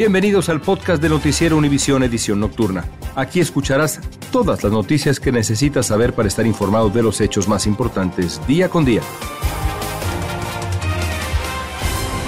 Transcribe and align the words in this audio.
Bienvenidos 0.00 0.48
al 0.48 0.62
podcast 0.62 1.02
de 1.02 1.10
Noticiero 1.10 1.58
Univisión 1.58 2.02
Edición 2.02 2.40
Nocturna. 2.40 2.86
Aquí 3.16 3.38
escucharás 3.38 4.00
todas 4.32 4.64
las 4.64 4.72
noticias 4.72 5.20
que 5.20 5.30
necesitas 5.30 5.88
saber 5.88 6.14
para 6.14 6.26
estar 6.26 6.46
informado 6.46 6.88
de 6.88 7.02
los 7.02 7.20
hechos 7.20 7.46
más 7.46 7.66
importantes 7.66 8.40
día 8.46 8.70
con 8.70 8.86
día. 8.86 9.02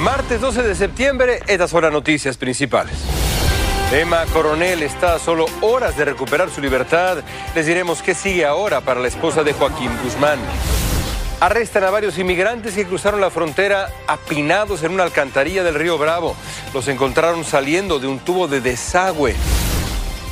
Martes 0.03 0.43
12 0.43 0.63
de 0.65 0.75
septiembre, 0.75 1.41
estas 1.49 1.71
son 1.71 1.85
las 1.85 1.93
noticias 1.93 2.37
principales. 2.37 2.93
Emma 3.91 4.27
Coronel 4.35 4.83
está 4.83 5.15
a 5.15 5.19
solo 5.19 5.47
horas 5.63 5.97
de 5.97 6.05
recuperar 6.05 6.51
su 6.51 6.61
libertad. 6.61 7.25
Les 7.55 7.65
diremos 7.65 8.03
qué 8.03 8.15
sigue 8.15 8.45
ahora 8.45 8.83
para 8.83 9.01
la 9.01 9.09
esposa 9.09 9.45
de 9.45 9.55
Joaquín 9.55 9.91
Guzmán. 10.05 10.39
Arrestan 11.43 11.83
a 11.83 11.91
varios 11.91 12.19
inmigrantes 12.19 12.77
que 12.77 12.87
cruzaron 12.87 13.21
la 13.21 13.29
frontera 13.29 13.91
apinados 14.07 14.85
en 14.85 14.93
una 14.93 15.03
alcantarilla 15.03 15.65
del 15.65 15.75
río 15.75 15.99
Bravo. 15.99 16.37
Los 16.73 16.87
encontraron 16.87 17.45
saliendo 17.45 17.99
de 17.99 18.07
un 18.07 18.21
tubo 18.21 18.47
de 18.47 18.61
desagüe. 18.61 19.35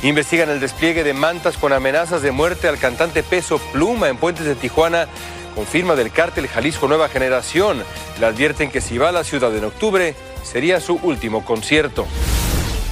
Investigan 0.03 0.49
el 0.49 0.61
despliegue 0.61 1.03
de 1.03 1.11
mantas 1.11 1.57
con 1.57 1.73
amenazas 1.73 2.21
de 2.21 2.31
muerte 2.31 2.69
al 2.69 2.77
cantante 2.77 3.23
Peso 3.23 3.59
Pluma 3.73 4.07
en 4.07 4.15
Puentes 4.15 4.45
de 4.45 4.55
Tijuana 4.55 5.09
con 5.53 5.65
firma 5.65 5.95
del 5.95 6.13
cártel 6.13 6.47
Jalisco 6.47 6.87
Nueva 6.87 7.09
Generación. 7.09 7.83
Le 8.17 8.25
advierten 8.25 8.71
que 8.71 8.79
si 8.79 8.97
va 8.97 9.09
a 9.09 9.11
la 9.11 9.25
ciudad 9.25 9.53
en 9.53 9.65
octubre 9.65 10.15
sería 10.43 10.79
su 10.79 10.95
último 11.03 11.43
concierto. 11.43 12.07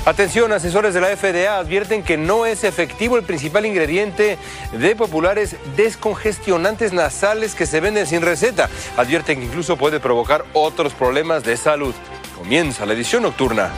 Atención, 0.09 0.52
asesores 0.52 0.95
de 0.95 1.02
la 1.02 1.15
FDA 1.15 1.59
advierten 1.59 2.02
que 2.02 2.17
no 2.17 2.47
es 2.47 2.63
efectivo 2.63 3.15
el 3.15 3.23
principal 3.23 3.67
ingrediente 3.67 4.39
de 4.71 4.95
populares 4.95 5.55
descongestionantes 5.77 6.93
nasales 6.93 7.53
que 7.53 7.67
se 7.67 7.80
venden 7.80 8.08
sin 8.08 8.23
receta. 8.23 8.71
Advierten 8.98 9.37
que 9.37 9.45
incluso 9.45 9.77
puede 9.77 9.99
provocar 9.99 10.45
otros 10.53 10.95
problemas 10.95 11.43
de 11.43 11.55
salud. 11.58 11.93
Comienza 12.36 12.87
la 12.87 12.93
edición 12.93 13.21
nocturna. 13.21 13.69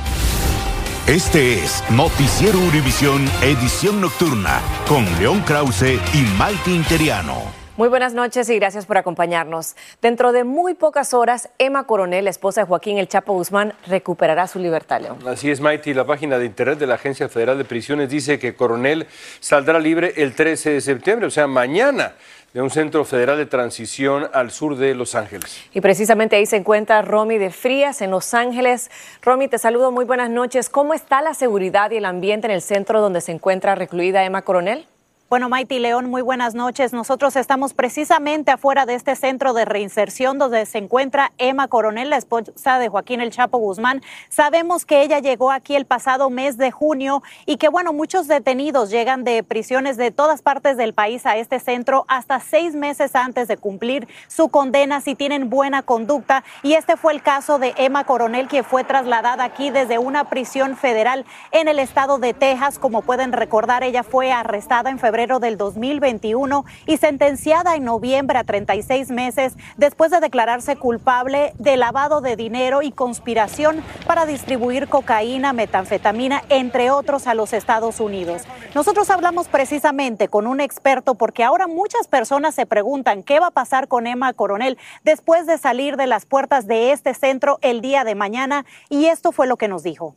Este 1.06 1.56
es 1.56 1.84
Noticiero 1.90 2.60
Univisión 2.60 3.30
Edición 3.42 4.00
Nocturna 4.00 4.62
con 4.88 5.04
León 5.20 5.42
Krause 5.42 6.00
y 6.14 6.22
Maite 6.38 6.72
Interiano. 6.72 7.61
Muy 7.78 7.88
buenas 7.88 8.14
noches 8.14 8.50
y 8.50 8.58
gracias 8.58 8.86
por 8.86 8.98
acompañarnos. 8.98 9.78
Dentro 10.02 10.34
de 10.34 10.44
muy 10.44 10.74
pocas 10.74 11.14
horas, 11.14 11.50
Emma 11.58 11.86
Coronel, 11.86 12.28
esposa 12.28 12.62
de 12.62 12.68
Joaquín 12.68 12.98
El 12.98 13.08
Chapo 13.08 13.32
Guzmán, 13.32 13.74
recuperará 13.88 14.46
su 14.48 14.60
libertad, 14.60 15.00
León. 15.00 15.20
Así 15.26 15.50
es, 15.50 15.62
Maite. 15.62 15.94
La 15.94 16.06
página 16.06 16.38
de 16.38 16.46
internet 16.46 16.80
de 16.80 16.86
la 16.86 16.96
Agencia 16.96 17.30
Federal 17.30 17.58
de 17.58 17.64
Prisiones 17.64 18.10
dice 18.10 18.38
que 18.40 18.56
Coronel 18.56 19.08
saldrá 19.40 19.80
libre 19.80 20.14
el 20.18 20.36
13 20.36 20.72
de 20.72 20.82
septiembre, 20.82 21.28
o 21.28 21.32
sea, 21.32 21.48
mañana 21.48 22.16
de 22.54 22.62
un 22.62 22.70
centro 22.70 23.06
federal 23.06 23.38
de 23.38 23.46
transición 23.46 24.28
al 24.34 24.52
sur 24.52 24.76
de 24.76 24.94
Los 24.94 25.16
Ángeles. 25.16 25.64
Y 25.74 25.80
precisamente 25.80 26.36
ahí 26.36 26.46
se 26.46 26.58
encuentra 26.58 27.02
Romy 27.02 27.38
de 27.38 27.52
Frías 27.52 28.02
en 28.02 28.12
Los 28.12 28.34
Ángeles. 28.34 28.92
Romy, 29.22 29.48
te 29.48 29.58
saludo, 29.58 29.94
muy 29.94 30.04
buenas 30.04 30.30
noches. 30.30 30.68
¿Cómo 30.70 30.94
está 30.94 31.22
la 31.22 31.34
seguridad 31.34 31.92
y 31.92 31.98
el 31.98 32.06
ambiente 32.06 32.48
en 32.48 32.52
el 32.52 32.62
centro 32.62 33.00
donde 33.00 33.22
se 33.22 33.32
encuentra 33.32 33.76
recluida 33.76 34.26
Emma 34.26 34.42
Coronel? 34.42 34.86
Bueno, 35.32 35.48
Maite 35.48 35.80
León, 35.80 36.10
muy 36.10 36.22
buenas 36.22 36.56
noches. 36.56 36.92
Nosotros 36.92 37.38
estamos 37.38 37.74
precisamente 37.74 38.52
afuera 38.52 38.86
de 38.86 38.96
este 38.96 39.16
centro 39.16 39.54
de 39.54 39.64
reinserción 39.64 40.38
donde 40.38 40.66
se 40.66 40.78
encuentra 40.78 41.32
Emma 41.38 41.70
Coronel, 41.70 42.10
la 42.10 42.18
esposa 42.18 42.80
de 42.80 42.90
Joaquín 42.90 43.22
El 43.22 43.32
Chapo 43.32 43.58
Guzmán. 43.58 44.02
Sabemos 44.28 44.84
que 44.84 45.04
ella 45.04 45.20
llegó 45.20 45.50
aquí 45.50 45.78
el 45.78 45.86
pasado 45.86 46.30
mes 46.30 46.58
de 46.58 46.72
junio 46.72 47.24
y 47.46 47.56
que, 47.56 47.70
bueno, 47.70 47.94
muchos 47.94 48.28
detenidos 48.28 48.90
llegan 48.90 49.24
de 49.24 49.42
prisiones 49.42 49.96
de 49.96 50.12
todas 50.12 50.42
partes 50.42 50.76
del 50.76 50.94
país 50.94 51.26
a 51.26 51.38
este 51.38 51.62
centro 51.62 52.04
hasta 52.10 52.42
seis 52.42 52.76
meses 52.76 53.16
antes 53.16 53.48
de 53.48 53.56
cumplir 53.56 54.10
su 54.28 54.50
condena 54.50 55.00
si 55.00 55.16
tienen 55.16 55.50
buena 55.50 55.82
conducta. 55.82 56.44
Y 56.62 56.74
este 56.74 56.98
fue 56.98 57.14
el 57.14 57.22
caso 57.22 57.58
de 57.58 57.74
Emma 57.78 58.04
Coronel, 58.04 58.50
que 58.50 58.64
fue 58.64 58.84
trasladada 58.84 59.46
aquí 59.46 59.70
desde 59.70 59.98
una 59.98 60.26
prisión 60.26 60.76
federal 60.76 61.26
en 61.52 61.70
el 61.70 61.80
estado 61.80 62.18
de 62.18 62.34
Texas. 62.34 62.78
Como 62.80 63.02
pueden 63.02 63.32
recordar, 63.32 63.86
ella 63.86 64.04
fue 64.04 64.34
arrestada 64.34 64.90
en 64.90 65.00
febrero 65.00 65.21
del 65.22 65.56
2021 65.56 66.66
y 66.88 66.98
sentenciada 66.98 67.76
en 67.76 67.86
noviembre 67.86 68.40
a 68.40 68.44
36 68.44 69.12
meses 69.12 69.54
después 69.78 70.10
de 70.10 70.20
declararse 70.20 70.78
culpable 70.78 71.54
de 71.60 71.78
lavado 71.78 72.22
de 72.22 72.36
dinero 72.36 72.82
y 72.82 72.92
conspiración 72.92 73.84
para 74.08 74.26
distribuir 74.26 74.88
cocaína, 74.88 75.54
metanfetamina, 75.54 76.42
entre 76.50 76.90
otros, 76.90 77.28
a 77.28 77.36
los 77.36 77.54
Estados 77.54 78.00
Unidos. 78.00 78.42
Nosotros 78.74 79.12
hablamos 79.12 79.48
precisamente 79.48 80.28
con 80.28 80.48
un 80.48 80.60
experto 80.60 81.14
porque 81.14 81.44
ahora 81.44 81.68
muchas 81.68 82.08
personas 82.08 82.56
se 82.56 82.66
preguntan 82.66 83.22
qué 83.22 83.40
va 83.40 83.48
a 83.48 83.52
pasar 83.52 83.88
con 83.88 84.08
Emma 84.08 84.34
Coronel 84.34 84.80
después 85.04 85.46
de 85.46 85.60
salir 85.60 85.98
de 85.98 86.08
las 86.08 86.26
puertas 86.26 86.66
de 86.66 86.94
este 86.94 87.14
centro 87.14 87.60
el 87.62 87.82
día 87.82 88.04
de 88.04 88.16
mañana 88.16 88.66
y 88.90 89.06
esto 89.06 89.32
fue 89.32 89.46
lo 89.46 89.58
que 89.58 89.68
nos 89.68 89.84
dijo. 89.84 90.16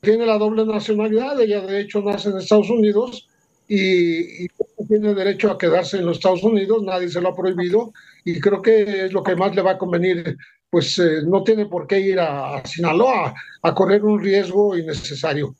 Tiene 0.00 0.26
la 0.26 0.38
doble 0.38 0.64
nacionalidad, 0.64 1.40
ella 1.40 1.60
de 1.60 1.80
hecho 1.80 2.00
nace 2.02 2.28
en 2.28 2.38
Estados 2.38 2.70
Unidos 2.70 3.26
y, 3.68 4.48
tiene 4.88 5.14
derecho 5.14 5.50
a 5.50 5.58
quedarse 5.58 5.98
en 5.98 6.06
los 6.06 6.16
Estados 6.16 6.42
Unidos, 6.42 6.82
nadie 6.82 7.08
se 7.08 7.20
lo 7.20 7.28
ha 7.28 7.36
prohibido 7.36 7.92
y 8.24 8.40
creo 8.40 8.62
que 8.62 9.04
es 9.04 9.12
lo 9.12 9.22
que 9.22 9.36
más 9.36 9.54
le 9.54 9.60
va 9.60 9.72
a 9.72 9.78
convenir, 9.78 10.36
pues 10.70 10.98
eh, 10.98 11.22
no 11.26 11.42
tiene 11.42 11.66
por 11.66 11.86
qué 11.86 12.00
ir 12.00 12.18
a 12.18 12.64
Sinaloa 12.64 13.34
a 13.62 13.74
correr 13.74 14.02
un 14.04 14.18
riesgo 14.18 14.76
innecesario. 14.76 15.54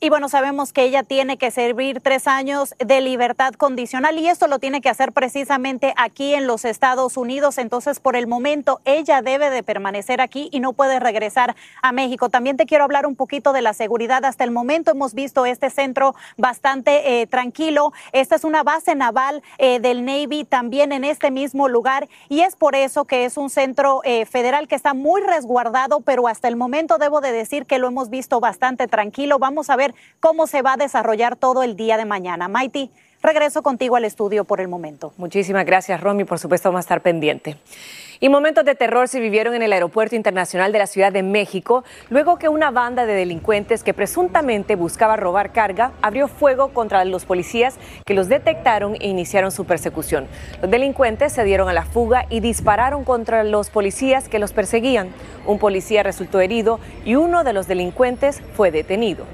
Y 0.00 0.10
bueno, 0.10 0.28
sabemos 0.28 0.72
que 0.72 0.84
ella 0.84 1.02
tiene 1.02 1.38
que 1.38 1.50
servir 1.50 2.00
tres 2.00 2.28
años 2.28 2.72
de 2.78 3.00
libertad 3.00 3.54
condicional 3.54 4.16
y 4.16 4.28
esto 4.28 4.46
lo 4.46 4.60
tiene 4.60 4.80
que 4.80 4.88
hacer 4.88 5.10
precisamente 5.10 5.92
aquí 5.96 6.34
en 6.34 6.46
los 6.46 6.64
Estados 6.64 7.16
Unidos. 7.16 7.58
Entonces, 7.58 7.98
por 7.98 8.14
el 8.14 8.28
momento, 8.28 8.80
ella 8.84 9.22
debe 9.22 9.50
de 9.50 9.64
permanecer 9.64 10.20
aquí 10.20 10.50
y 10.52 10.60
no 10.60 10.72
puede 10.72 11.00
regresar 11.00 11.56
a 11.82 11.90
México. 11.90 12.28
También 12.28 12.56
te 12.56 12.64
quiero 12.64 12.84
hablar 12.84 13.06
un 13.06 13.16
poquito 13.16 13.52
de 13.52 13.60
la 13.60 13.72
seguridad. 13.72 14.24
Hasta 14.24 14.44
el 14.44 14.52
momento 14.52 14.92
hemos 14.92 15.14
visto 15.14 15.46
este 15.46 15.68
centro 15.68 16.14
bastante 16.36 17.20
eh, 17.20 17.26
tranquilo. 17.26 17.92
Esta 18.12 18.36
es 18.36 18.44
una 18.44 18.62
base 18.62 18.94
naval 18.94 19.42
eh, 19.58 19.80
del 19.80 20.04
Navy 20.04 20.44
también 20.44 20.92
en 20.92 21.02
este 21.02 21.32
mismo 21.32 21.66
lugar 21.66 22.08
y 22.28 22.42
es 22.42 22.54
por 22.54 22.76
eso 22.76 23.04
que 23.04 23.24
es 23.24 23.36
un 23.36 23.50
centro 23.50 24.02
eh, 24.04 24.26
federal 24.26 24.68
que 24.68 24.76
está 24.76 24.94
muy 24.94 25.22
resguardado, 25.22 26.02
pero 26.02 26.28
hasta 26.28 26.46
el 26.46 26.54
momento 26.54 26.98
debo 26.98 27.20
de 27.20 27.32
decir 27.32 27.66
que 27.66 27.80
lo 27.80 27.88
hemos 27.88 28.10
visto 28.10 28.38
bastante 28.38 28.86
tranquilo. 28.86 29.40
Vamos 29.40 29.70
a 29.70 29.74
ver 29.74 29.87
cómo 30.20 30.46
se 30.46 30.62
va 30.62 30.74
a 30.74 30.76
desarrollar 30.76 31.36
todo 31.36 31.62
el 31.62 31.76
día 31.76 31.96
de 31.96 32.04
mañana. 32.04 32.48
Maiti, 32.48 32.90
regreso 33.22 33.62
contigo 33.62 33.96
al 33.96 34.04
estudio 34.04 34.44
por 34.44 34.60
el 34.60 34.68
momento. 34.68 35.12
Muchísimas 35.16 35.64
gracias, 35.66 36.00
Romy. 36.00 36.24
Por 36.24 36.38
supuesto, 36.38 36.68
vamos 36.68 36.80
a 36.80 36.86
estar 36.86 37.00
pendiente. 37.00 37.56
Y 38.20 38.28
momentos 38.30 38.64
de 38.64 38.74
terror 38.74 39.06
se 39.06 39.20
vivieron 39.20 39.54
en 39.54 39.62
el 39.62 39.72
Aeropuerto 39.72 40.16
Internacional 40.16 40.72
de 40.72 40.80
la 40.80 40.88
Ciudad 40.88 41.12
de 41.12 41.22
México, 41.22 41.84
luego 42.10 42.36
que 42.36 42.48
una 42.48 42.72
banda 42.72 43.06
de 43.06 43.14
delincuentes 43.14 43.84
que 43.84 43.94
presuntamente 43.94 44.74
buscaba 44.74 45.16
robar 45.16 45.52
carga 45.52 45.92
abrió 46.02 46.26
fuego 46.26 46.70
contra 46.70 47.04
los 47.04 47.24
policías 47.24 47.76
que 48.04 48.14
los 48.14 48.28
detectaron 48.28 48.96
e 48.98 49.06
iniciaron 49.06 49.52
su 49.52 49.66
persecución. 49.66 50.26
Los 50.60 50.68
delincuentes 50.68 51.32
se 51.32 51.44
dieron 51.44 51.68
a 51.68 51.72
la 51.72 51.84
fuga 51.84 52.26
y 52.28 52.40
dispararon 52.40 53.04
contra 53.04 53.44
los 53.44 53.70
policías 53.70 54.28
que 54.28 54.40
los 54.40 54.52
perseguían. 54.52 55.10
Un 55.46 55.60
policía 55.60 56.02
resultó 56.02 56.40
herido 56.40 56.80
y 57.04 57.14
uno 57.14 57.44
de 57.44 57.52
los 57.52 57.68
delincuentes 57.68 58.42
fue 58.56 58.72
detenido. 58.72 59.26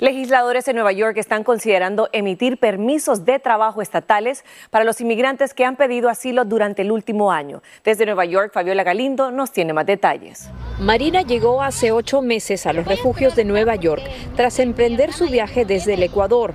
Legisladores 0.00 0.66
en 0.66 0.76
Nueva 0.76 0.92
York 0.92 1.18
están 1.18 1.44
considerando 1.44 2.08
emitir 2.12 2.56
permisos 2.56 3.26
de 3.26 3.38
trabajo 3.38 3.82
estatales 3.82 4.46
para 4.70 4.82
los 4.86 4.98
inmigrantes 5.02 5.52
que 5.52 5.66
han 5.66 5.76
pedido 5.76 6.08
asilo 6.08 6.46
durante 6.46 6.80
el 6.80 6.90
último 6.90 7.32
año. 7.32 7.62
Desde 7.84 8.06
Nueva 8.06 8.24
York, 8.24 8.50
Fabiola 8.54 8.82
Galindo 8.82 9.30
nos 9.30 9.52
tiene 9.52 9.74
más 9.74 9.84
detalles. 9.84 10.48
Marina 10.78 11.20
llegó 11.20 11.62
hace 11.62 11.92
ocho 11.92 12.22
meses 12.22 12.64
a 12.64 12.72
los 12.72 12.86
refugios 12.86 13.36
de 13.36 13.44
Nueva 13.44 13.74
York 13.76 14.02
tras 14.36 14.58
emprender 14.58 15.12
su 15.12 15.26
viaje 15.26 15.66
desde 15.66 15.92
el 15.92 16.02
Ecuador. 16.02 16.54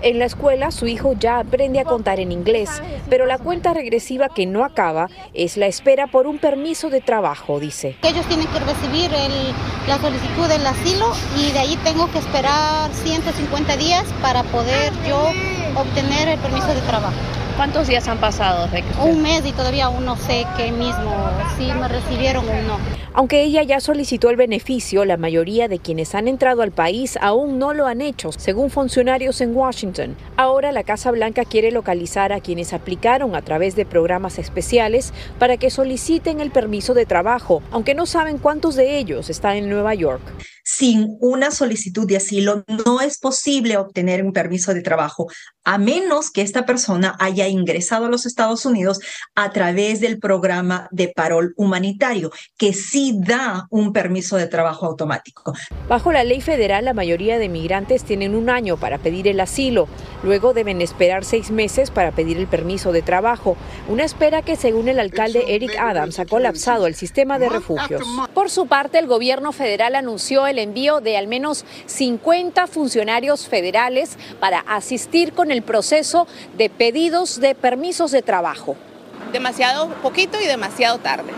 En 0.00 0.18
la 0.18 0.24
escuela 0.24 0.70
su 0.70 0.86
hijo 0.86 1.12
ya 1.12 1.38
aprende 1.38 1.80
a 1.80 1.84
contar 1.84 2.18
en 2.18 2.32
inglés, 2.32 2.70
pero 3.10 3.26
la 3.26 3.36
cuenta 3.36 3.74
regresiva 3.74 4.30
que 4.30 4.46
no 4.46 4.64
acaba 4.64 5.10
es 5.34 5.58
la 5.58 5.66
espera 5.66 6.06
por 6.06 6.26
un 6.26 6.38
permiso 6.38 6.88
de 6.88 7.02
trabajo, 7.02 7.60
dice. 7.60 7.94
Ellos 8.02 8.24
tienen 8.26 8.46
que 8.46 8.60
recibir 8.60 9.10
la 9.86 9.98
solicitud 9.98 10.48
del 10.48 10.66
asilo 10.66 10.93
y 11.36 11.52
de 11.52 11.58
ahí 11.58 11.76
tengo 11.84 12.10
que 12.10 12.18
esperar 12.18 12.90
150 12.92 13.76
días 13.76 14.04
para 14.22 14.42
poder 14.44 14.92
yo 15.06 15.30
obtener 15.74 16.28
el 16.28 16.38
permiso 16.38 16.68
de 16.68 16.80
trabajo. 16.82 17.14
¿Cuántos 17.56 17.86
días 17.86 18.08
han 18.08 18.18
pasado? 18.18 18.68
Un 19.00 19.22
mes 19.22 19.46
y 19.46 19.52
todavía 19.52 19.86
aún 19.86 20.04
no 20.04 20.16
sé 20.16 20.46
qué 20.56 20.72
mismo, 20.72 21.14
si 21.56 21.72
me 21.72 21.86
recibieron 21.88 22.48
o 22.48 22.62
no. 22.62 23.03
Aunque 23.16 23.44
ella 23.44 23.62
ya 23.62 23.78
solicitó 23.78 24.28
el 24.28 24.34
beneficio, 24.34 25.04
la 25.04 25.16
mayoría 25.16 25.68
de 25.68 25.78
quienes 25.78 26.16
han 26.16 26.26
entrado 26.26 26.62
al 26.62 26.72
país 26.72 27.16
aún 27.20 27.60
no 27.60 27.72
lo 27.72 27.86
han 27.86 28.00
hecho, 28.00 28.32
según 28.32 28.70
funcionarios 28.70 29.40
en 29.40 29.54
Washington. 29.54 30.16
Ahora 30.36 30.72
la 30.72 30.82
Casa 30.82 31.12
Blanca 31.12 31.44
quiere 31.44 31.70
localizar 31.70 32.32
a 32.32 32.40
quienes 32.40 32.72
aplicaron 32.72 33.36
a 33.36 33.42
través 33.42 33.76
de 33.76 33.86
programas 33.86 34.40
especiales 34.40 35.12
para 35.38 35.58
que 35.58 35.70
soliciten 35.70 36.40
el 36.40 36.50
permiso 36.50 36.92
de 36.92 37.06
trabajo, 37.06 37.62
aunque 37.70 37.94
no 37.94 38.04
saben 38.06 38.38
cuántos 38.38 38.74
de 38.74 38.98
ellos 38.98 39.30
están 39.30 39.58
en 39.58 39.70
Nueva 39.70 39.94
York. 39.94 40.20
Sin 40.66 41.18
una 41.20 41.50
solicitud 41.50 42.08
de 42.08 42.16
asilo 42.16 42.64
no 42.86 43.02
es 43.02 43.18
posible 43.18 43.76
obtener 43.76 44.24
un 44.24 44.32
permiso 44.32 44.72
de 44.72 44.80
trabajo, 44.80 45.28
a 45.62 45.76
menos 45.76 46.30
que 46.30 46.40
esta 46.40 46.64
persona 46.64 47.14
haya 47.20 47.46
ingresado 47.48 48.06
a 48.06 48.08
los 48.08 48.24
Estados 48.24 48.64
Unidos 48.64 48.98
a 49.34 49.52
través 49.52 50.00
del 50.00 50.18
programa 50.18 50.88
de 50.90 51.12
parol 51.14 51.52
humanitario, 51.58 52.32
que 52.56 52.72
sí 52.72 53.03
da 53.12 53.66
un 53.70 53.92
permiso 53.92 54.36
de 54.36 54.46
trabajo 54.46 54.86
automático. 54.86 55.54
Bajo 55.88 56.12
la 56.12 56.24
ley 56.24 56.40
federal, 56.40 56.84
la 56.84 56.94
mayoría 56.94 57.38
de 57.38 57.48
migrantes 57.48 58.04
tienen 58.04 58.34
un 58.34 58.50
año 58.50 58.76
para 58.76 58.98
pedir 58.98 59.28
el 59.28 59.40
asilo. 59.40 59.88
Luego 60.22 60.54
deben 60.54 60.80
esperar 60.80 61.24
seis 61.24 61.50
meses 61.50 61.90
para 61.90 62.12
pedir 62.12 62.38
el 62.38 62.46
permiso 62.46 62.92
de 62.92 63.02
trabajo. 63.02 63.56
Una 63.88 64.04
espera 64.04 64.42
que, 64.42 64.56
según 64.56 64.88
el 64.88 64.98
alcalde 64.98 65.44
Eric 65.54 65.76
Adams, 65.78 66.18
ha 66.18 66.26
colapsado 66.26 66.86
el 66.86 66.94
sistema 66.94 67.38
de 67.38 67.48
refugios. 67.48 68.02
Por 68.32 68.50
su 68.50 68.66
parte, 68.66 68.98
el 68.98 69.06
gobierno 69.06 69.52
federal 69.52 69.94
anunció 69.94 70.46
el 70.46 70.58
envío 70.58 71.00
de 71.00 71.16
al 71.16 71.26
menos 71.26 71.64
50 71.86 72.66
funcionarios 72.66 73.46
federales 73.48 74.18
para 74.40 74.60
asistir 74.60 75.32
con 75.32 75.50
el 75.50 75.62
proceso 75.62 76.26
de 76.56 76.70
pedidos 76.70 77.40
de 77.40 77.54
permisos 77.54 78.10
de 78.10 78.22
trabajo. 78.22 78.76
Demasiado 79.32 79.88
poquito 80.02 80.40
y 80.40 80.46
demasiado 80.46 80.98
tarde. 80.98 81.32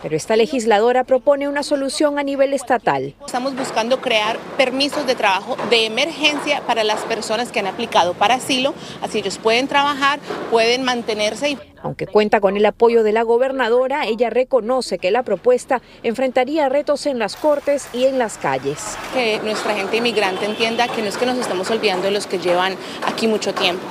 Pero 0.00 0.16
esta 0.16 0.36
legisladora 0.36 1.04
propone 1.04 1.48
una 1.48 1.62
solución 1.62 2.18
a 2.18 2.22
nivel 2.22 2.54
estatal. 2.54 3.14
Estamos 3.26 3.56
buscando 3.56 4.00
crear 4.00 4.38
permisos 4.56 5.06
de 5.06 5.14
trabajo 5.14 5.56
de 5.70 5.86
emergencia 5.86 6.60
para 6.66 6.84
las 6.84 7.00
personas 7.02 7.50
que 7.50 7.60
han 7.60 7.66
aplicado 7.66 8.14
para 8.14 8.34
asilo, 8.34 8.74
así 9.02 9.18
ellos 9.18 9.38
pueden 9.38 9.66
trabajar, 9.66 10.20
pueden 10.50 10.84
mantenerse. 10.84 11.50
Y... 11.50 11.58
Aunque 11.82 12.06
cuenta 12.06 12.40
con 12.40 12.56
el 12.56 12.66
apoyo 12.66 13.02
de 13.02 13.12
la 13.12 13.22
gobernadora, 13.22 14.06
ella 14.06 14.30
reconoce 14.30 14.98
que 14.98 15.10
la 15.10 15.22
propuesta 15.22 15.80
enfrentaría 16.02 16.68
retos 16.68 17.06
en 17.06 17.18
las 17.18 17.36
cortes 17.36 17.88
y 17.92 18.04
en 18.04 18.18
las 18.18 18.36
calles. 18.38 18.96
Que 19.14 19.40
nuestra 19.44 19.74
gente 19.74 19.96
inmigrante 19.96 20.44
entienda 20.44 20.88
que 20.88 21.02
no 21.02 21.08
es 21.08 21.16
que 21.16 21.26
nos 21.26 21.38
estamos 21.38 21.70
olvidando 21.70 22.06
de 22.06 22.10
los 22.12 22.26
que 22.26 22.38
llevan 22.38 22.74
aquí 23.06 23.28
mucho 23.28 23.54
tiempo. 23.54 23.82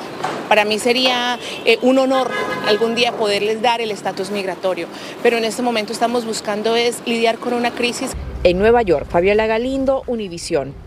Para 0.50 0.66
mí 0.66 0.80
sería 0.80 1.40
eh, 1.66 1.78
un 1.82 2.00
honor 2.00 2.30
algún 2.68 2.96
día 2.96 3.14
poderles 3.14 3.62
dar 3.62 3.82
el 3.82 3.92
estatus 3.92 4.30
migratorio, 4.30 4.88
pero 5.24 5.38
en 5.38 5.46
este 5.46 5.62
momento 5.62 5.94
estamos 5.94 6.26
buscando 6.26 6.76
es 6.76 7.02
lidiar 7.06 7.38
con 7.38 7.54
una 7.54 7.72
crisis. 7.72 8.12
En 8.44 8.60
Nueva 8.60 8.82
York, 8.82 9.08
Fabiola 9.10 9.48
Galindo, 9.48 10.04
Univisión. 10.08 10.87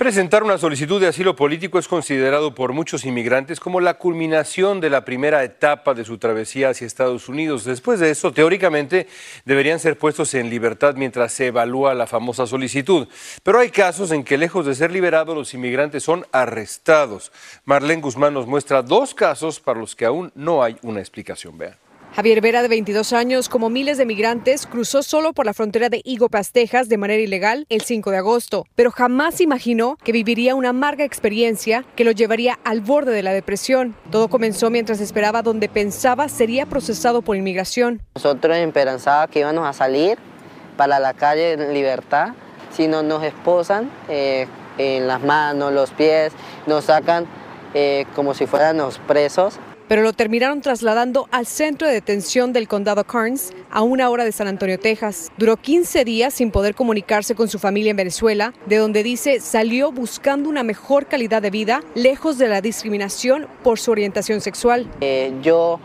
Presentar 0.00 0.42
una 0.42 0.56
solicitud 0.56 0.98
de 0.98 1.08
asilo 1.08 1.36
político 1.36 1.78
es 1.78 1.86
considerado 1.86 2.54
por 2.54 2.72
muchos 2.72 3.04
inmigrantes 3.04 3.60
como 3.60 3.80
la 3.80 3.98
culminación 3.98 4.80
de 4.80 4.88
la 4.88 5.04
primera 5.04 5.44
etapa 5.44 5.92
de 5.92 6.06
su 6.06 6.16
travesía 6.16 6.70
hacia 6.70 6.86
Estados 6.86 7.28
Unidos. 7.28 7.66
Después 7.66 8.00
de 8.00 8.10
eso, 8.10 8.32
teóricamente, 8.32 9.08
deberían 9.44 9.78
ser 9.78 9.98
puestos 9.98 10.32
en 10.32 10.48
libertad 10.48 10.94
mientras 10.96 11.32
se 11.32 11.48
evalúa 11.48 11.92
la 11.92 12.06
famosa 12.06 12.46
solicitud. 12.46 13.08
Pero 13.42 13.58
hay 13.58 13.68
casos 13.68 14.10
en 14.10 14.24
que, 14.24 14.38
lejos 14.38 14.64
de 14.64 14.74
ser 14.74 14.90
liberados, 14.90 15.36
los 15.36 15.52
inmigrantes 15.52 16.02
son 16.02 16.24
arrestados. 16.32 17.30
Marlene 17.66 18.00
Guzmán 18.00 18.32
nos 18.32 18.46
muestra 18.46 18.80
dos 18.80 19.14
casos 19.14 19.60
para 19.60 19.80
los 19.80 19.94
que 19.94 20.06
aún 20.06 20.32
no 20.34 20.62
hay 20.62 20.78
una 20.80 21.00
explicación. 21.00 21.58
Vean. 21.58 21.89
Javier 22.14 22.40
Vera, 22.40 22.60
de 22.60 22.68
22 22.68 23.12
años, 23.12 23.48
como 23.48 23.70
miles 23.70 23.96
de 23.96 24.04
migrantes, 24.04 24.66
cruzó 24.66 25.04
solo 25.04 25.32
por 25.32 25.46
la 25.46 25.54
frontera 25.54 25.88
de 25.88 26.02
Higo 26.04 26.28
Texas, 26.28 26.88
de 26.88 26.98
manera 26.98 27.22
ilegal 27.22 27.66
el 27.68 27.82
5 27.82 28.10
de 28.10 28.16
agosto, 28.16 28.66
pero 28.74 28.90
jamás 28.90 29.40
imaginó 29.40 29.96
que 30.02 30.10
viviría 30.10 30.56
una 30.56 30.70
amarga 30.70 31.04
experiencia 31.04 31.84
que 31.94 32.02
lo 32.02 32.10
llevaría 32.10 32.58
al 32.64 32.80
borde 32.80 33.12
de 33.12 33.22
la 33.22 33.32
depresión. 33.32 33.94
Todo 34.10 34.26
comenzó 34.26 34.70
mientras 34.70 35.00
esperaba 35.00 35.42
donde 35.42 35.68
pensaba 35.68 36.28
sería 36.28 36.66
procesado 36.66 37.22
por 37.22 37.36
inmigración. 37.36 38.02
Nosotros 38.16 38.56
esperanzábamos 38.56 39.30
que 39.30 39.40
íbamos 39.40 39.68
a 39.68 39.72
salir 39.72 40.18
para 40.76 40.98
la 40.98 41.14
calle 41.14 41.52
en 41.52 41.72
libertad, 41.72 42.30
si 42.72 42.88
no 42.88 43.04
nos 43.04 43.22
esposan 43.22 43.88
eh, 44.08 44.48
en 44.78 45.06
las 45.06 45.22
manos, 45.22 45.72
los 45.72 45.92
pies, 45.92 46.32
nos 46.66 46.86
sacan 46.86 47.26
eh, 47.72 48.04
como 48.16 48.34
si 48.34 48.46
fuéramos 48.46 48.98
presos 49.06 49.60
pero 49.90 50.02
lo 50.02 50.12
terminaron 50.12 50.60
trasladando 50.60 51.26
al 51.32 51.46
centro 51.46 51.88
de 51.88 51.94
detención 51.94 52.52
del 52.52 52.68
condado 52.68 53.02
Carnes, 53.02 53.52
a 53.72 53.82
una 53.82 54.08
hora 54.08 54.24
de 54.24 54.30
San 54.30 54.46
Antonio, 54.46 54.78
Texas. 54.78 55.32
Duró 55.36 55.56
15 55.56 56.04
días 56.04 56.32
sin 56.32 56.52
poder 56.52 56.76
comunicarse 56.76 57.34
con 57.34 57.48
su 57.48 57.58
familia 57.58 57.90
en 57.90 57.96
Venezuela, 57.96 58.54
de 58.66 58.76
donde 58.76 59.02
dice 59.02 59.40
salió 59.40 59.90
buscando 59.90 60.48
una 60.48 60.62
mejor 60.62 61.06
calidad 61.06 61.42
de 61.42 61.50
vida, 61.50 61.82
lejos 61.96 62.38
de 62.38 62.46
la 62.46 62.60
discriminación 62.60 63.48
por 63.64 63.80
su 63.80 63.90
orientación 63.90 64.40
sexual. 64.40 64.86
Eh, 65.00 65.32
yo 65.42 65.80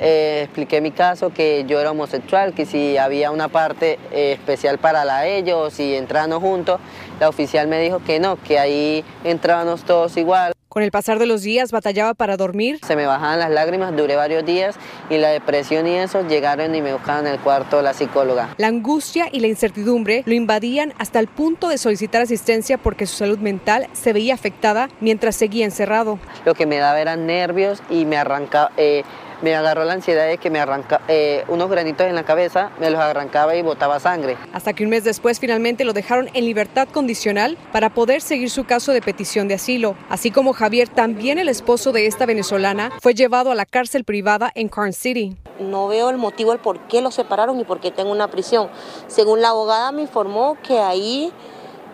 eh, 0.00 0.40
expliqué 0.46 0.80
mi 0.80 0.90
caso, 0.90 1.32
que 1.32 1.64
yo 1.68 1.78
era 1.78 1.92
homosexual, 1.92 2.52
que 2.52 2.66
si 2.66 2.96
había 2.96 3.30
una 3.30 3.46
parte 3.46 4.00
eh, 4.10 4.32
especial 4.32 4.78
para 4.78 5.04
la 5.04 5.28
ellos, 5.28 5.72
si 5.72 5.94
entramos 5.94 6.40
juntos, 6.40 6.80
la 7.20 7.28
oficial 7.28 7.68
me 7.68 7.80
dijo 7.80 8.00
que 8.00 8.18
no, 8.18 8.42
que 8.42 8.58
ahí 8.58 9.04
entrábamos 9.22 9.84
todos 9.84 10.16
igual. 10.16 10.52
Con 10.76 10.82
el 10.82 10.90
pasar 10.90 11.18
de 11.18 11.24
los 11.24 11.40
días 11.40 11.72
batallaba 11.72 12.12
para 12.12 12.36
dormir. 12.36 12.80
Se 12.86 12.96
me 12.96 13.06
bajaban 13.06 13.38
las 13.38 13.50
lágrimas, 13.50 13.96
duré 13.96 14.14
varios 14.14 14.44
días 14.44 14.74
y 15.08 15.16
la 15.16 15.30
depresión 15.30 15.86
y 15.86 15.94
eso 15.94 16.28
llegaron 16.28 16.74
y 16.74 16.82
me 16.82 16.92
buscaban 16.92 17.26
en 17.26 17.32
el 17.32 17.40
cuarto 17.40 17.80
la 17.80 17.94
psicóloga. 17.94 18.50
La 18.58 18.66
angustia 18.66 19.30
y 19.32 19.40
la 19.40 19.46
incertidumbre 19.46 20.22
lo 20.26 20.34
invadían 20.34 20.92
hasta 20.98 21.18
el 21.18 21.28
punto 21.28 21.70
de 21.70 21.78
solicitar 21.78 22.20
asistencia 22.20 22.76
porque 22.76 23.06
su 23.06 23.16
salud 23.16 23.38
mental 23.38 23.88
se 23.94 24.12
veía 24.12 24.34
afectada 24.34 24.90
mientras 25.00 25.34
seguía 25.36 25.64
encerrado. 25.64 26.18
Lo 26.44 26.52
que 26.52 26.66
me 26.66 26.76
daba 26.76 27.00
eran 27.00 27.24
nervios 27.24 27.82
y 27.88 28.04
me 28.04 28.18
arrancaba... 28.18 28.70
Eh, 28.76 29.02
me 29.42 29.54
agarró 29.54 29.84
la 29.84 29.94
ansiedad 29.94 30.26
de 30.26 30.38
que 30.38 30.50
me 30.50 30.60
arranca 30.60 31.00
eh, 31.08 31.44
unos 31.48 31.70
granitos 31.70 32.06
en 32.06 32.14
la 32.14 32.24
cabeza, 32.24 32.70
me 32.78 32.90
los 32.90 33.00
arrancaba 33.00 33.54
y 33.56 33.62
botaba 33.62 34.00
sangre. 34.00 34.36
Hasta 34.52 34.72
que 34.72 34.84
un 34.84 34.90
mes 34.90 35.04
después 35.04 35.40
finalmente 35.40 35.84
lo 35.84 35.92
dejaron 35.92 36.28
en 36.34 36.44
libertad 36.44 36.88
condicional 36.88 37.56
para 37.72 37.90
poder 37.90 38.20
seguir 38.20 38.50
su 38.50 38.64
caso 38.64 38.92
de 38.92 39.02
petición 39.02 39.48
de 39.48 39.54
asilo. 39.54 39.96
Así 40.08 40.30
como 40.30 40.52
Javier, 40.52 40.88
también 40.88 41.38
el 41.38 41.48
esposo 41.48 41.92
de 41.92 42.06
esta 42.06 42.26
venezolana, 42.26 42.92
fue 43.00 43.14
llevado 43.14 43.50
a 43.50 43.54
la 43.54 43.66
cárcel 43.66 44.04
privada 44.04 44.50
en 44.54 44.68
Carn 44.68 44.92
City. 44.92 45.36
No 45.60 45.88
veo 45.88 46.10
el 46.10 46.18
motivo 46.18 46.52
el 46.52 46.58
por 46.58 46.80
qué 46.86 47.00
lo 47.00 47.10
separaron 47.10 47.58
y 47.60 47.64
por 47.64 47.80
qué 47.80 47.90
tengo 47.90 48.12
una 48.12 48.28
prisión. 48.28 48.68
Según 49.06 49.40
la 49.40 49.50
abogada 49.50 49.92
me 49.92 50.02
informó 50.02 50.56
que 50.62 50.78
ahí 50.78 51.32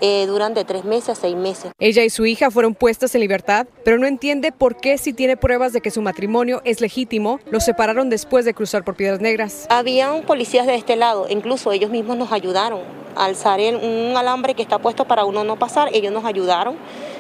eh, 0.03 0.27
duran 0.27 0.53
de 0.53 0.65
tres 0.65 0.85
meses 0.85 1.11
a 1.11 1.15
seis 1.15 1.37
meses. 1.37 1.71
Ella 1.79 2.03
y 2.03 2.11
su 2.11 2.27
hija 2.27 2.51
fueron 2.51 2.75
puestas 2.75 3.15
en 3.15 3.21
libertad, 3.21 3.69
pero 3.85 3.99
no 3.99 4.09
entiende 4.09 4.51
por 4.51 4.77
qué 4.77 4.99
si 4.99 5.13
tiene 5.13 5.37
pruebas 5.37 5.73
de 5.73 5.81
que 5.81 5.93
su 5.93 6.03
matrimonio 6.03 6.61
es 6.65 6.81
legítimo, 6.81 7.39
los 7.51 7.65
separaron 7.65 8.11
después 8.11 8.45
de 8.45 8.53
cruzar 8.53 8.85
por 8.85 8.97
Piedras 8.97 9.21
Negras. 9.21 9.67
Habían 9.71 10.23
policías 10.23 10.67
de 10.67 10.75
este 10.75 10.97
lado, 10.97 11.27
incluso 11.31 11.71
ellos 11.71 11.91
mismos 11.91 12.17
nos 12.17 12.33
ayudaron 12.33 12.81
a 13.15 13.27
alzar 13.27 13.61
un 13.61 14.15
alambre 14.17 14.55
que 14.55 14.63
está 14.63 14.79
puesto 14.79 15.05
para 15.05 15.25
uno 15.25 15.45
no 15.45 15.57
pasar, 15.57 15.91
ellos 15.93 16.13
nos 16.13 16.25
ayudaron 16.25 16.77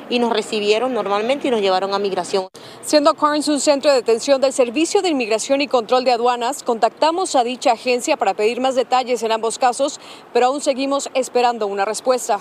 y 0.08 0.18
nos 0.18 0.32
recibieron 0.32 0.92
normalmente 0.92 1.48
y 1.48 1.50
nos 1.50 1.60
llevaron 1.60 1.94
a 1.94 2.00
migración. 2.00 2.48
Siendo 2.82 3.14
Carnes 3.14 3.46
un 3.46 3.60
centro 3.60 3.90
de 3.90 3.98
detención 3.98 4.40
del 4.40 4.52
Servicio 4.52 5.02
de 5.02 5.10
Inmigración 5.10 5.60
y 5.60 5.68
Control 5.68 6.04
de 6.04 6.12
Aduanas, 6.12 6.62
contactamos 6.64 7.36
a 7.36 7.44
dicha 7.44 7.72
agencia 7.72 8.16
para 8.16 8.34
pedir 8.34 8.60
más 8.60 8.74
detalles 8.74 9.22
en 9.22 9.30
ambos 9.30 9.58
casos, 9.58 10.00
pero 10.32 10.46
aún 10.46 10.60
seguimos 10.60 11.10
esperando 11.14 11.66
una 11.68 11.84
respuesta. 11.84 12.40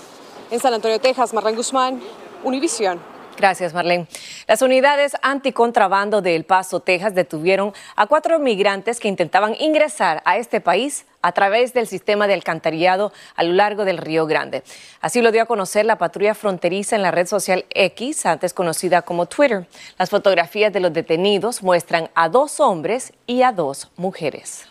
En 0.52 0.60
San 0.60 0.74
Antonio, 0.74 1.00
Texas, 1.00 1.32
Marlene 1.32 1.56
Guzmán, 1.56 1.98
Univisión. 2.44 3.00
Gracias, 3.38 3.72
Marlene. 3.72 4.06
Las 4.46 4.60
unidades 4.60 5.16
anticontrabando 5.22 6.20
de 6.20 6.36
El 6.36 6.44
Paso, 6.44 6.80
Texas, 6.80 7.14
detuvieron 7.14 7.72
a 7.96 8.06
cuatro 8.06 8.38
migrantes 8.38 9.00
que 9.00 9.08
intentaban 9.08 9.56
ingresar 9.58 10.20
a 10.26 10.36
este 10.36 10.60
país 10.60 11.06
a 11.22 11.32
través 11.32 11.72
del 11.72 11.86
sistema 11.86 12.26
de 12.26 12.34
alcantarillado 12.34 13.14
a 13.34 13.44
lo 13.44 13.54
largo 13.54 13.86
del 13.86 13.96
Río 13.96 14.26
Grande. 14.26 14.62
Así 15.00 15.22
lo 15.22 15.32
dio 15.32 15.40
a 15.40 15.46
conocer 15.46 15.86
la 15.86 15.96
patrulla 15.96 16.34
fronteriza 16.34 16.96
en 16.96 17.02
la 17.02 17.12
red 17.12 17.28
social 17.28 17.64
X, 17.70 18.26
antes 18.26 18.52
conocida 18.52 19.00
como 19.00 19.24
Twitter. 19.24 19.66
Las 19.98 20.10
fotografías 20.10 20.70
de 20.70 20.80
los 20.80 20.92
detenidos 20.92 21.62
muestran 21.62 22.10
a 22.14 22.28
dos 22.28 22.60
hombres 22.60 23.14
y 23.26 23.40
a 23.40 23.52
dos 23.52 23.90
mujeres. 23.96 24.66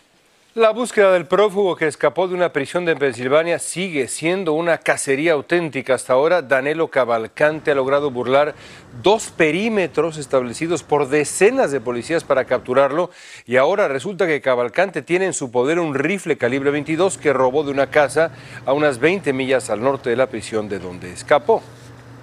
La 0.54 0.68
búsqueda 0.68 1.14
del 1.14 1.24
prófugo 1.24 1.76
que 1.76 1.86
escapó 1.86 2.28
de 2.28 2.34
una 2.34 2.52
prisión 2.52 2.84
de 2.84 2.94
Pensilvania 2.94 3.58
sigue 3.58 4.06
siendo 4.06 4.52
una 4.52 4.76
cacería 4.76 5.32
auténtica. 5.32 5.94
Hasta 5.94 6.12
ahora, 6.12 6.42
Danilo 6.42 6.88
Cavalcante 6.88 7.70
ha 7.70 7.74
logrado 7.74 8.10
burlar 8.10 8.54
dos 9.02 9.30
perímetros 9.30 10.18
establecidos 10.18 10.82
por 10.82 11.08
decenas 11.08 11.72
de 11.72 11.80
policías 11.80 12.24
para 12.24 12.44
capturarlo 12.44 13.08
y 13.46 13.56
ahora 13.56 13.88
resulta 13.88 14.26
que 14.26 14.42
Cavalcante 14.42 15.00
tiene 15.00 15.24
en 15.24 15.32
su 15.32 15.50
poder 15.50 15.78
un 15.78 15.94
rifle 15.94 16.36
calibre 16.36 16.70
22 16.70 17.16
que 17.16 17.32
robó 17.32 17.64
de 17.64 17.70
una 17.70 17.86
casa 17.86 18.32
a 18.66 18.74
unas 18.74 18.98
20 18.98 19.32
millas 19.32 19.70
al 19.70 19.82
norte 19.82 20.10
de 20.10 20.16
la 20.16 20.26
prisión 20.26 20.68
de 20.68 20.80
donde 20.80 21.14
escapó. 21.14 21.62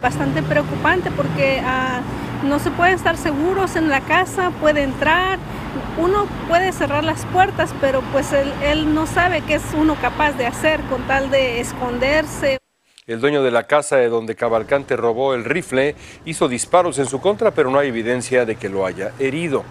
Bastante 0.04 0.44
preocupante 0.44 1.10
porque 1.10 1.64
ah, 1.66 2.02
no 2.44 2.60
se 2.60 2.70
pueden 2.70 2.94
estar 2.94 3.18
seguros 3.18 3.76
en 3.76 3.90
la 3.90 4.02
casa, 4.02 4.52
puede 4.62 4.84
entrar 4.84 5.40
uno 6.00 6.28
puede 6.48 6.72
cerrar 6.72 7.04
las 7.04 7.26
puertas, 7.26 7.76
pero 7.82 8.02
pues 8.14 8.32
él, 8.32 8.94
no 8.94 9.06
sabe 9.06 9.42
qué 9.42 9.56
es 9.56 9.64
uno 9.78 9.96
capaz 10.00 10.32
de 10.34 10.46
hacer 10.46 10.80
con 10.84 11.06
tal 11.08 11.30
de 11.30 11.60
esconderse. 11.60 12.58
El 13.06 13.20
dueño 13.20 13.44
de 13.44 13.52
la 13.52 13.64
casa 13.64 13.98
de 13.98 14.08
donde 14.08 14.36
Cavalcante 14.36 14.96
robó 14.96 15.34
el 15.34 15.44
rifle 15.44 15.96
hizo 16.26 16.48
disparos 16.48 17.00
en 17.00 17.06
su 17.06 17.20
contra, 17.20 17.52
pero 17.52 17.70
no 17.70 17.80
hay 17.80 17.90
evidencia 17.90 18.46
de 18.46 18.56
que 18.56 18.70
lo 18.70 18.86
haya 18.86 19.12
herido. 19.20 19.66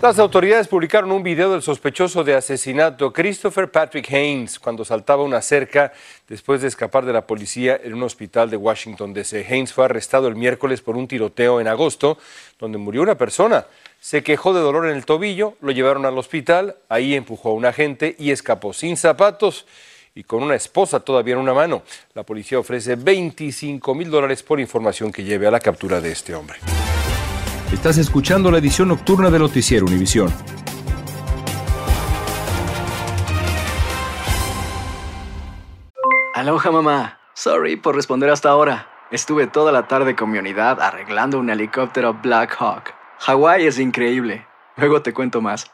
Las 0.00 0.18
autoridades 0.18 0.66
publicaron 0.66 1.12
un 1.12 1.22
video 1.22 1.52
del 1.52 1.60
sospechoso 1.60 2.24
de 2.24 2.34
asesinato 2.34 3.12
Christopher 3.12 3.70
Patrick 3.70 4.10
Haynes 4.10 4.58
cuando 4.58 4.82
saltaba 4.82 5.22
una 5.24 5.42
cerca 5.42 5.92
después 6.26 6.62
de 6.62 6.68
escapar 6.68 7.04
de 7.04 7.12
la 7.12 7.26
policía 7.26 7.78
en 7.84 7.92
un 7.92 8.04
hospital 8.04 8.48
de 8.48 8.56
Washington 8.56 9.12
DC. 9.12 9.46
Haynes 9.46 9.74
fue 9.74 9.84
arrestado 9.84 10.26
el 10.26 10.36
miércoles 10.36 10.80
por 10.80 10.96
un 10.96 11.06
tiroteo 11.06 11.60
en 11.60 11.68
agosto 11.68 12.16
donde 12.58 12.78
murió 12.78 13.02
una 13.02 13.18
persona 13.18 13.66
se 14.00 14.22
quejó 14.22 14.54
de 14.54 14.60
dolor 14.60 14.86
en 14.86 14.96
el 14.96 15.04
tobillo, 15.04 15.56
lo 15.60 15.72
llevaron 15.72 16.06
al 16.06 16.16
hospital, 16.16 16.76
ahí 16.88 17.14
empujó 17.14 17.50
a 17.50 17.52
un 17.52 17.66
agente 17.66 18.16
y 18.18 18.30
escapó 18.30 18.72
sin 18.72 18.96
zapatos 18.96 19.66
y 20.14 20.24
con 20.24 20.42
una 20.42 20.54
esposa 20.54 21.00
todavía 21.00 21.34
en 21.34 21.40
una 21.40 21.52
mano. 21.52 21.82
La 22.14 22.24
policía 22.24 22.58
ofrece 22.58 22.96
25 22.96 23.94
mil 23.94 24.10
dólares 24.10 24.42
por 24.42 24.58
información 24.58 25.12
que 25.12 25.22
lleve 25.22 25.46
a 25.46 25.50
la 25.50 25.60
captura 25.60 26.00
de 26.00 26.12
este 26.12 26.34
hombre. 26.34 26.58
Estás 27.72 27.98
escuchando 27.98 28.50
la 28.50 28.58
edición 28.58 28.88
nocturna 28.88 29.30
de 29.30 29.38
Noticiero 29.38 29.84
Univisión. 29.84 30.32
Aloha 36.34 36.70
mamá. 36.70 37.18
Sorry 37.34 37.76
por 37.76 37.94
responder 37.94 38.30
hasta 38.30 38.48
ahora. 38.48 38.88
Estuve 39.10 39.46
toda 39.46 39.72
la 39.72 39.86
tarde 39.88 40.16
con 40.16 40.30
mi 40.30 40.38
unidad 40.38 40.80
arreglando 40.80 41.38
un 41.38 41.50
helicóptero 41.50 42.14
Black 42.14 42.56
Hawk. 42.58 42.99
Hawái 43.22 43.66
es 43.66 43.78
increíble. 43.78 44.46
Luego 44.78 45.02
te 45.02 45.12
cuento 45.12 45.42
más. 45.42 45.66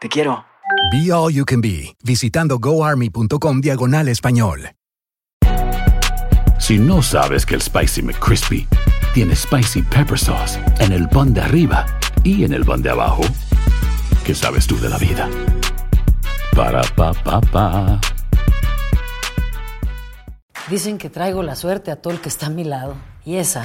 Te 0.00 0.08
quiero. 0.08 0.46
Be 0.90 1.12
All 1.12 1.30
You 1.30 1.44
Can 1.44 1.60
Be, 1.60 1.94
visitando 2.02 2.58
goarmy.com 2.58 3.60
diagonal 3.60 4.08
español. 4.08 4.70
Si 6.58 6.78
no 6.78 7.02
sabes 7.02 7.44
que 7.44 7.54
el 7.54 7.60
Spicy 7.60 8.00
McCrispy 8.00 8.66
tiene 9.12 9.36
Spicy 9.36 9.82
Pepper 9.82 10.18
Sauce 10.18 10.58
en 10.80 10.92
el 10.92 11.06
pan 11.10 11.34
de 11.34 11.42
arriba 11.42 11.84
y 12.24 12.44
en 12.44 12.54
el 12.54 12.64
pan 12.64 12.80
de 12.80 12.88
abajo, 12.88 13.22
¿qué 14.24 14.34
sabes 14.34 14.66
tú 14.66 14.78
de 14.78 14.88
la 14.88 14.96
vida? 14.96 15.28
Para, 16.54 16.80
pa, 16.96 17.12
pa, 17.12 17.42
pa. 17.42 18.00
Dicen 20.70 20.96
que 20.96 21.10
traigo 21.10 21.42
la 21.42 21.56
suerte 21.56 21.90
a 21.90 21.96
todo 21.96 22.14
el 22.14 22.20
que 22.20 22.30
está 22.30 22.46
a 22.46 22.50
mi 22.50 22.64
lado. 22.64 22.96
Y 23.26 23.36
esa 23.36 23.64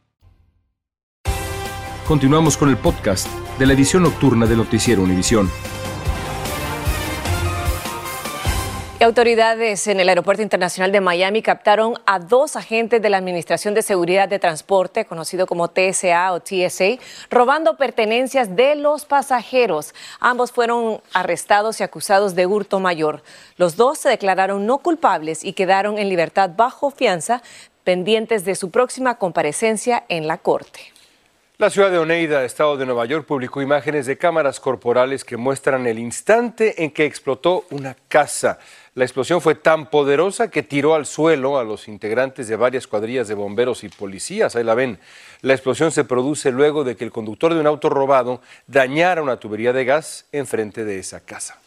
Continuamos 2.07 2.57
con 2.57 2.69
el 2.69 2.77
podcast 2.77 3.27
de 3.57 3.65
la 3.65 3.73
edición 3.73 4.03
nocturna 4.03 4.45
de 4.45 4.55
Noticiero 4.55 5.03
Univisión. 5.03 5.49
Autoridades 8.99 9.87
en 9.87 9.99
el 9.99 10.09
Aeropuerto 10.09 10.43
Internacional 10.43 10.91
de 10.91 10.99
Miami 10.99 11.41
captaron 11.41 11.95
a 12.05 12.19
dos 12.19 12.55
agentes 12.55 13.01
de 13.01 13.09
la 13.09 13.17
Administración 13.17 13.73
de 13.73 13.81
Seguridad 13.81 14.27
de 14.27 14.39
Transporte, 14.39 15.05
conocido 15.05 15.47
como 15.47 15.69
TSA 15.69 16.33
o 16.33 16.39
TSA, 16.39 16.97
robando 17.29 17.77
pertenencias 17.77 18.55
de 18.55 18.75
los 18.75 19.05
pasajeros. 19.05 19.95
Ambos 20.19 20.51
fueron 20.51 21.01
arrestados 21.13 21.79
y 21.79 21.83
acusados 21.83 22.35
de 22.35 22.45
hurto 22.45 22.79
mayor. 22.79 23.23
Los 23.57 23.75
dos 23.75 23.97
se 23.97 24.09
declararon 24.09 24.65
no 24.65 24.79
culpables 24.79 25.43
y 25.43 25.53
quedaron 25.53 25.97
en 25.97 26.09
libertad 26.09 26.51
bajo 26.55 26.91
fianza, 26.91 27.41
pendientes 27.83 28.45
de 28.45 28.55
su 28.55 28.69
próxima 28.69 29.15
comparecencia 29.15 30.03
en 30.09 30.27
la 30.27 30.37
Corte. 30.37 30.91
La 31.61 31.69
ciudad 31.69 31.91
de 31.91 31.99
Oneida, 31.99 32.43
estado 32.43 32.75
de 32.75 32.87
Nueva 32.87 33.05
York, 33.05 33.27
publicó 33.27 33.61
imágenes 33.61 34.07
de 34.07 34.17
cámaras 34.17 34.59
corporales 34.59 35.23
que 35.23 35.37
muestran 35.37 35.85
el 35.85 35.99
instante 35.99 36.83
en 36.83 36.89
que 36.89 37.05
explotó 37.05 37.65
una 37.69 37.95
casa. 38.07 38.57
La 38.95 39.03
explosión 39.03 39.41
fue 39.41 39.53
tan 39.53 39.91
poderosa 39.91 40.49
que 40.49 40.63
tiró 40.63 40.95
al 40.95 41.05
suelo 41.05 41.59
a 41.59 41.63
los 41.63 41.87
integrantes 41.87 42.47
de 42.47 42.55
varias 42.55 42.87
cuadrillas 42.87 43.27
de 43.27 43.35
bomberos 43.35 43.83
y 43.83 43.89
policías. 43.89 44.55
Ahí 44.55 44.63
la 44.63 44.73
ven. 44.73 44.97
La 45.41 45.53
explosión 45.53 45.91
se 45.91 46.03
produce 46.03 46.51
luego 46.51 46.83
de 46.83 46.95
que 46.95 47.03
el 47.03 47.11
conductor 47.11 47.53
de 47.53 47.59
un 47.59 47.67
auto 47.67 47.89
robado 47.89 48.41
dañara 48.65 49.21
una 49.21 49.37
tubería 49.37 49.71
de 49.71 49.85
gas 49.85 50.25
enfrente 50.31 50.83
de 50.83 50.97
esa 50.97 51.19
casa. 51.19 51.60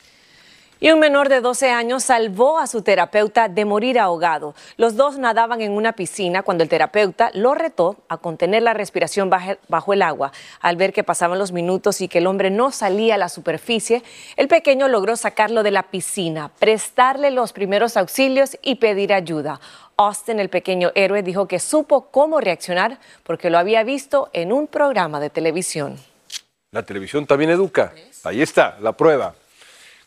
Y 0.80 0.90
un 0.90 0.98
menor 0.98 1.28
de 1.28 1.40
12 1.40 1.70
años 1.70 2.04
salvó 2.04 2.58
a 2.58 2.66
su 2.66 2.82
terapeuta 2.82 3.48
de 3.48 3.64
morir 3.64 3.98
ahogado. 3.98 4.54
Los 4.76 4.96
dos 4.96 5.18
nadaban 5.18 5.60
en 5.60 5.72
una 5.72 5.92
piscina 5.92 6.42
cuando 6.42 6.62
el 6.62 6.68
terapeuta 6.68 7.30
lo 7.32 7.54
retó 7.54 7.96
a 8.08 8.18
contener 8.18 8.62
la 8.62 8.74
respiración 8.74 9.30
bajo 9.30 9.92
el 9.92 10.02
agua. 10.02 10.32
Al 10.60 10.76
ver 10.76 10.92
que 10.92 11.04
pasaban 11.04 11.38
los 11.38 11.52
minutos 11.52 12.00
y 12.00 12.08
que 12.08 12.18
el 12.18 12.26
hombre 12.26 12.50
no 12.50 12.70
salía 12.70 13.14
a 13.14 13.18
la 13.18 13.28
superficie, 13.28 14.02
el 14.36 14.48
pequeño 14.48 14.88
logró 14.88 15.16
sacarlo 15.16 15.62
de 15.62 15.70
la 15.70 15.84
piscina, 15.84 16.50
prestarle 16.58 17.30
los 17.30 17.52
primeros 17.52 17.96
auxilios 17.96 18.58
y 18.62 18.74
pedir 18.76 19.12
ayuda. 19.12 19.60
Austin, 19.96 20.40
el 20.40 20.48
pequeño 20.48 20.90
héroe, 20.94 21.22
dijo 21.22 21.46
que 21.46 21.60
supo 21.60 22.08
cómo 22.10 22.40
reaccionar 22.40 22.98
porque 23.22 23.48
lo 23.48 23.58
había 23.58 23.84
visto 23.84 24.28
en 24.32 24.52
un 24.52 24.66
programa 24.66 25.20
de 25.20 25.30
televisión. 25.30 25.96
La 26.72 26.82
televisión 26.82 27.24
también 27.24 27.50
educa. 27.50 27.92
Ahí 28.24 28.42
está, 28.42 28.76
la 28.80 28.92
prueba. 28.92 29.34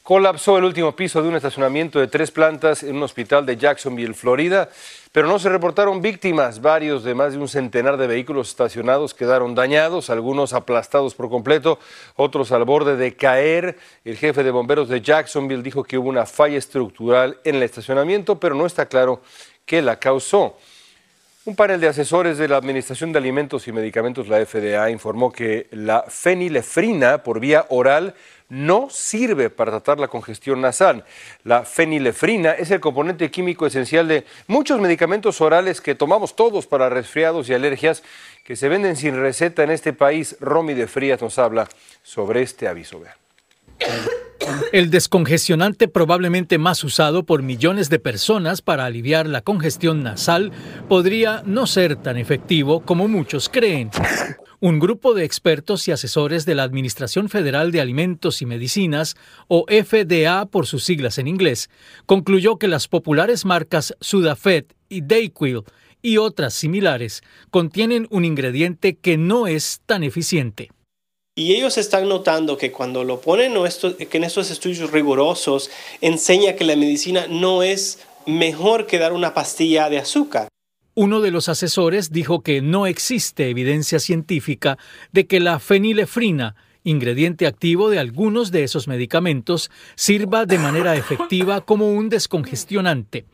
Colapsó 0.07 0.57
el 0.57 0.63
último 0.63 0.95
piso 0.95 1.21
de 1.21 1.27
un 1.27 1.35
estacionamiento 1.35 1.99
de 1.99 2.07
tres 2.07 2.31
plantas 2.31 2.81
en 2.81 2.95
un 2.95 3.03
hospital 3.03 3.45
de 3.45 3.57
Jacksonville, 3.57 4.13
Florida, 4.13 4.69
pero 5.11 5.27
no 5.27 5.37
se 5.37 5.49
reportaron 5.49 6.01
víctimas. 6.01 6.61
Varios 6.61 7.03
de 7.03 7.13
más 7.13 7.33
de 7.33 7.39
un 7.39 7.49
centenar 7.49 7.97
de 7.97 8.07
vehículos 8.07 8.47
estacionados 8.47 9.13
quedaron 9.13 9.53
dañados, 9.53 10.09
algunos 10.09 10.53
aplastados 10.53 11.13
por 11.13 11.29
completo, 11.29 11.77
otros 12.15 12.53
al 12.53 12.63
borde 12.63 12.95
de 12.95 13.17
caer. 13.17 13.77
El 14.05 14.15
jefe 14.15 14.45
de 14.45 14.51
bomberos 14.51 14.87
de 14.87 15.01
Jacksonville 15.01 15.61
dijo 15.61 15.83
que 15.83 15.97
hubo 15.97 16.07
una 16.07 16.25
falla 16.25 16.57
estructural 16.57 17.41
en 17.43 17.55
el 17.55 17.63
estacionamiento, 17.63 18.39
pero 18.39 18.55
no 18.55 18.65
está 18.65 18.85
claro 18.85 19.19
qué 19.65 19.81
la 19.81 19.99
causó. 19.99 20.55
Un 21.47 21.55
panel 21.55 21.79
de 21.79 21.87
asesores 21.87 22.37
de 22.37 22.49
la 22.49 22.57
Administración 22.57 23.13
de 23.13 23.19
Alimentos 23.19 23.69
y 23.69 23.71
Medicamentos, 23.71 24.27
la 24.27 24.45
FDA, 24.45 24.89
informó 24.89 25.31
que 25.31 25.69
la 25.71 26.03
fenilefrina 26.05 27.23
por 27.23 27.39
vía 27.39 27.65
oral 27.69 28.15
no 28.49 28.89
sirve 28.89 29.49
para 29.49 29.71
tratar 29.71 29.97
la 29.97 30.09
congestión 30.09 30.59
nasal. 30.59 31.05
La 31.45 31.63
fenilefrina 31.63 32.51
es 32.51 32.69
el 32.71 32.81
componente 32.81 33.31
químico 33.31 33.65
esencial 33.65 34.09
de 34.09 34.25
muchos 34.47 34.81
medicamentos 34.81 35.39
orales 35.39 35.79
que 35.79 35.95
tomamos 35.95 36.35
todos 36.35 36.67
para 36.67 36.89
resfriados 36.89 37.47
y 37.47 37.53
alergias 37.53 38.03
que 38.43 38.57
se 38.57 38.67
venden 38.67 38.97
sin 38.97 39.15
receta 39.15 39.63
en 39.63 39.71
este 39.71 39.93
país. 39.93 40.35
Romy 40.41 40.73
de 40.73 40.87
Frías 40.87 41.21
nos 41.21 41.39
habla 41.39 41.69
sobre 42.03 42.41
este 42.41 42.67
aviso. 42.67 43.01
El 44.71 44.89
descongestionante 44.89 45.87
probablemente 45.87 46.57
más 46.57 46.83
usado 46.83 47.25
por 47.25 47.41
millones 47.41 47.89
de 47.89 47.99
personas 47.99 48.61
para 48.61 48.85
aliviar 48.85 49.27
la 49.27 49.41
congestión 49.41 50.03
nasal 50.03 50.51
podría 50.87 51.41
no 51.45 51.67
ser 51.67 51.95
tan 51.95 52.17
efectivo 52.17 52.81
como 52.81 53.07
muchos 53.07 53.49
creen. 53.49 53.91
Un 54.59 54.79
grupo 54.79 55.13
de 55.13 55.23
expertos 55.23 55.87
y 55.87 55.91
asesores 55.91 56.45
de 56.45 56.55
la 56.55 56.63
Administración 56.63 57.29
Federal 57.29 57.71
de 57.71 57.79
Alimentos 57.79 58.41
y 58.41 58.47
Medicinas, 58.47 59.15
o 59.47 59.65
FDA 59.67 60.47
por 60.47 60.65
sus 60.65 60.83
siglas 60.83 61.19
en 61.19 61.27
inglés, 61.27 61.69
concluyó 62.07 62.57
que 62.57 62.67
las 62.67 62.87
populares 62.87 63.45
marcas 63.45 63.95
Sudafed 64.01 64.65
y 64.89 65.01
Dayquil 65.01 65.61
y 66.01 66.17
otras 66.17 66.55
similares 66.55 67.21
contienen 67.51 68.07
un 68.09 68.25
ingrediente 68.25 68.97
que 68.97 69.17
no 69.17 69.45
es 69.45 69.81
tan 69.85 70.03
eficiente. 70.03 70.71
Y 71.37 71.53
ellos 71.53 71.77
están 71.77 72.09
notando 72.09 72.57
que 72.57 72.71
cuando 72.71 73.03
lo 73.03 73.21
ponen 73.21 73.53
en 73.55 74.23
estos 74.23 74.49
estudios 74.49 74.89
rigurosos 74.89 75.69
enseña 76.01 76.53
que 76.53 76.63
la 76.63 76.75
medicina 76.75 77.27
no 77.29 77.61
es 77.61 77.99
mejor 78.25 78.87
que 78.87 78.97
dar 78.97 79.13
una 79.13 79.35
pastilla 79.35 79.87
de 79.87 79.99
azúcar. 79.99 80.47
Uno 80.95 81.21
de 81.21 81.29
los 81.29 81.47
asesores 81.47 82.11
dijo 82.11 82.41
que 82.41 82.63
no 82.63 82.87
existe 82.87 83.51
evidencia 83.51 83.99
científica 83.99 84.79
de 85.11 85.27
que 85.27 85.39
la 85.39 85.59
fenilefrina, 85.59 86.55
ingrediente 86.83 87.45
activo 87.45 87.91
de 87.91 87.99
algunos 87.99 88.49
de 88.49 88.63
esos 88.63 88.87
medicamentos, 88.87 89.69
sirva 89.93 90.47
de 90.47 90.57
manera 90.57 90.95
efectiva 90.95 91.61
como 91.61 91.91
un 91.91 92.09
descongestionante. 92.09 93.25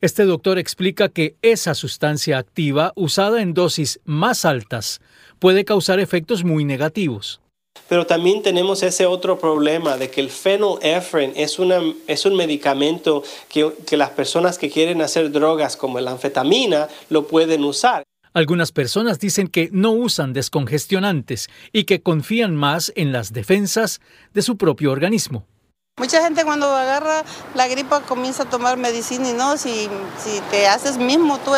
Este 0.00 0.24
doctor 0.24 0.58
explica 0.58 1.08
que 1.08 1.36
esa 1.42 1.74
sustancia 1.74 2.38
activa, 2.38 2.92
usada 2.96 3.40
en 3.40 3.54
dosis 3.54 4.00
más 4.04 4.44
altas, 4.44 5.00
puede 5.38 5.64
causar 5.64 6.00
efectos 6.00 6.44
muy 6.44 6.64
negativos. 6.64 7.40
Pero 7.88 8.06
también 8.06 8.42
tenemos 8.42 8.82
ese 8.82 9.06
otro 9.06 9.38
problema 9.38 9.96
de 9.96 10.10
que 10.10 10.20
el 10.20 10.30
phenylephrine 10.30 11.32
es, 11.36 11.58
una, 11.58 11.80
es 12.06 12.26
un 12.26 12.34
medicamento 12.34 13.22
que, 13.48 13.70
que 13.86 13.96
las 13.96 14.10
personas 14.10 14.58
que 14.58 14.70
quieren 14.70 15.02
hacer 15.02 15.30
drogas 15.30 15.76
como 15.76 16.00
la 16.00 16.12
anfetamina 16.12 16.88
lo 17.10 17.26
pueden 17.26 17.64
usar. 17.64 18.02
Algunas 18.32 18.70
personas 18.70 19.18
dicen 19.18 19.48
que 19.48 19.70
no 19.72 19.92
usan 19.92 20.34
descongestionantes 20.34 21.48
y 21.72 21.84
que 21.84 22.02
confían 22.02 22.54
más 22.54 22.92
en 22.94 23.12
las 23.12 23.32
defensas 23.32 24.00
de 24.34 24.42
su 24.42 24.58
propio 24.58 24.92
organismo. 24.92 25.46
Mucha 25.98 26.22
gente 26.22 26.44
cuando 26.44 26.66
agarra 26.66 27.24
la 27.54 27.68
gripa 27.68 28.02
comienza 28.02 28.42
a 28.42 28.50
tomar 28.50 28.76
medicina 28.76 29.30
y 29.30 29.32
no, 29.32 29.56
si, 29.56 29.88
si 30.18 30.40
te 30.50 30.66
haces 30.66 30.98
mismo 30.98 31.38
tú 31.38 31.52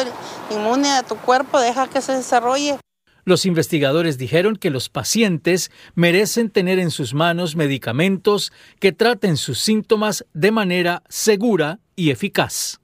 inmune 0.55 0.89
a 0.91 1.03
tu 1.03 1.17
cuerpo, 1.17 1.59
deja 1.59 1.89
que 1.89 2.01
se 2.01 2.13
desarrolle. 2.13 2.79
Los 3.25 3.47
investigadores 3.47 4.17
dijeron 4.17 4.55
que 4.55 4.71
los 4.71 4.91
pacientes 4.91 5.73
merecen 5.97 6.51
tener 6.51 6.79
en 6.79 6.93
sus 6.93 7.15
manos 7.15 7.57
medicamentos 7.57 8.53
que 8.79 8.93
traten 8.93 9.37
sus 9.37 9.59
síntomas 9.59 10.25
de 10.35 10.53
manera 10.53 11.03
segura 11.09 11.81
y 11.97 12.11
eficaz. 12.11 12.78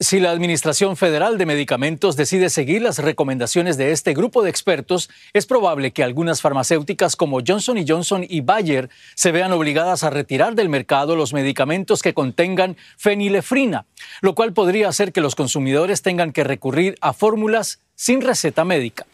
Si 0.00 0.20
la 0.20 0.30
Administración 0.30 0.96
Federal 0.96 1.38
de 1.38 1.46
Medicamentos 1.46 2.14
decide 2.14 2.50
seguir 2.50 2.82
las 2.82 2.98
recomendaciones 2.98 3.76
de 3.76 3.90
este 3.90 4.14
grupo 4.14 4.44
de 4.44 4.50
expertos, 4.50 5.10
es 5.32 5.44
probable 5.44 5.90
que 5.90 6.04
algunas 6.04 6.40
farmacéuticas 6.40 7.16
como 7.16 7.40
Johnson 7.44 7.84
Johnson 7.84 8.24
y 8.28 8.40
Bayer 8.40 8.90
se 9.16 9.32
vean 9.32 9.50
obligadas 9.50 10.04
a 10.04 10.10
retirar 10.10 10.54
del 10.54 10.68
mercado 10.68 11.16
los 11.16 11.32
medicamentos 11.32 12.00
que 12.00 12.14
contengan 12.14 12.76
fenilefrina, 12.96 13.86
lo 14.20 14.36
cual 14.36 14.52
podría 14.52 14.88
hacer 14.88 15.12
que 15.12 15.20
los 15.20 15.34
consumidores 15.34 16.00
tengan 16.00 16.30
que 16.30 16.44
recurrir 16.44 16.94
a 17.00 17.12
fórmulas 17.12 17.80
sin 17.96 18.20
receta 18.20 18.64
médica. 18.64 19.04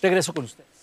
Regreso 0.00 0.32
con 0.32 0.44
ustedes. 0.44 0.75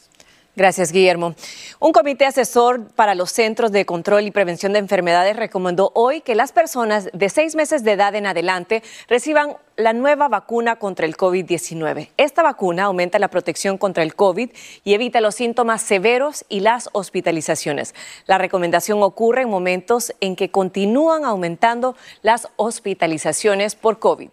Gracias, 0.56 0.92
Guillermo. 0.92 1.34
Un 1.80 1.94
comité 1.94 2.26
asesor 2.26 2.86
para 2.94 3.16
los 3.16 3.32
Centros 3.32 3.72
de 3.72 3.88
Control 3.88 4.24
y 4.24 4.30
Prevención 4.30 4.74
de 4.74 4.80
Enfermedades 4.80 5.36
recomendó 5.36 5.92
hoy 5.96 6.22
que 6.22 6.36
las 6.36 6.52
personas 6.52 7.10
de 7.12 7.30
seis 7.30 7.56
meses 7.56 7.84
de 7.84 7.94
edad 7.94 8.14
en 8.14 8.28
adelante 8.28 8.84
reciban 9.08 9.58
la 9.78 9.94
nueva 9.94 10.28
vacuna 10.28 10.76
contra 10.76 11.08
el 11.08 11.18
COVID-19. 11.18 12.12
Esta 12.18 12.44
vacuna 12.44 12.84
aumenta 12.84 13.18
la 13.18 13.30
protección 13.30 13.80
contra 13.80 14.04
el 14.04 14.14
COVID 14.14 14.52
y 14.84 14.94
evita 14.94 15.22
los 15.22 15.34
síntomas 15.34 15.82
severos 15.82 16.46
y 16.50 16.60
las 16.60 16.88
hospitalizaciones. 16.92 17.96
La 18.28 18.38
recomendación 18.38 19.02
ocurre 19.02 19.42
en 19.42 19.50
momentos 19.50 20.14
en 20.22 20.36
que 20.36 20.52
continúan 20.52 21.26
aumentando 21.26 21.96
las 22.22 22.48
hospitalizaciones 22.58 23.74
por 23.74 23.98
COVID. 23.98 24.30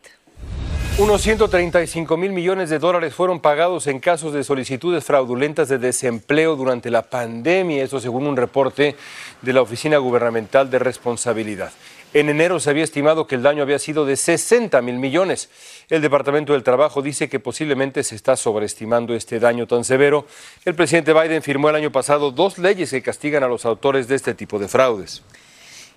Unos 0.99 1.23
135 1.23 2.17
mil 2.19 2.33
millones 2.33 2.69
de 2.69 2.79
dólares 2.79 3.15
fueron 3.15 3.41
pagados 3.41 3.87
en 3.87 4.01
casos 4.01 4.35
de 4.35 4.45
solicitudes 4.45 5.03
fraudulentas 5.05 5.69
de 5.69 5.79
desempleo 5.79 6.57
durante 6.57 6.91
la 6.91 7.03
pandemia, 7.03 7.83
eso 7.83 8.00
según 8.00 8.26
un 8.26 8.37
reporte 8.37 8.97
de 9.41 9.53
la 9.53 9.63
Oficina 9.63 9.97
Gubernamental 9.97 10.69
de 10.71 10.79
Responsabilidad. 10.79 11.73
En 12.13 12.29
enero 12.29 12.59
se 12.59 12.71
había 12.71 12.83
estimado 12.83 13.29
que 13.29 13.37
el 13.37 13.43
daño 13.43 13.63
había 13.63 13.79
sido 13.79 14.05
de 14.05 14.17
60 14.17 14.83
mil 14.83 14.97
millones. 14.97 15.49
El 15.89 16.03
Departamento 16.03 16.55
del 16.55 16.65
Trabajo 16.65 17.03
dice 17.03 17.29
que 17.29 17.39
posiblemente 17.39 18.03
se 18.03 18.17
está 18.17 18.37
sobreestimando 18.37 19.15
este 19.15 19.39
daño 19.39 19.69
tan 19.69 19.85
severo. 19.85 20.26
El 20.65 20.75
presidente 20.75 21.13
Biden 21.15 21.43
firmó 21.43 21.71
el 21.71 21.76
año 21.76 21.93
pasado 21.93 22.33
dos 22.33 22.59
leyes 22.59 22.91
que 22.91 23.00
castigan 23.00 23.45
a 23.45 23.49
los 23.49 23.65
autores 23.65 24.09
de 24.09 24.17
este 24.17 24.35
tipo 24.35 24.59
de 24.59 24.67
fraudes. 24.67 25.23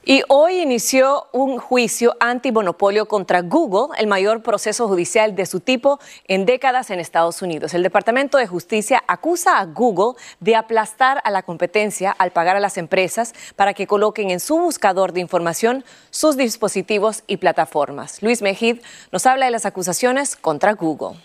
Y 0.06 0.22
hoy 0.28 0.60
inició 0.60 1.28
un 1.32 1.60
juicio 1.60 2.14
antimonopolio 2.20 3.08
contra 3.08 3.42
Google, 3.42 3.98
el 3.98 4.08
mayor 4.08 4.44
proceso 4.44 4.90
judicial 4.90 5.34
de 5.34 5.46
su 5.46 5.62
tipo 5.62 5.98
en 6.28 6.46
décadas 6.46 6.90
en 6.90 7.00
Estados 7.00 7.42
Unidos. 7.42 7.74
El 7.74 7.84
Departamento 7.84 8.38
de 8.38 8.46
Justicia 8.46 9.02
acusa 9.08 9.60
a 9.60 9.66
Google 9.66 10.20
de 10.42 10.58
aplastar 10.58 11.22
a 11.24 11.32
la 11.32 11.44
competencia 11.44 12.12
al 12.12 12.32
pagar 12.32 12.58
a 12.58 12.60
las 12.60 12.78
empresas 12.78 13.34
para 13.56 13.74
que 13.74 13.88
coloquen 13.88 14.30
en 14.30 14.42
su 14.42 14.58
buscador 14.58 15.14
de 15.14 15.22
información 15.22 15.86
sus 16.10 16.36
dispositivos 16.36 17.24
y 17.26 17.38
plataformas. 17.38 18.22
Luis 18.22 18.42
Mejid 18.42 18.80
nos 19.14 19.26
habla 19.26 19.46
de 19.46 19.52
las 19.52 19.66
acusaciones 19.66 20.36
contra 20.36 20.74
Google. 20.74 21.18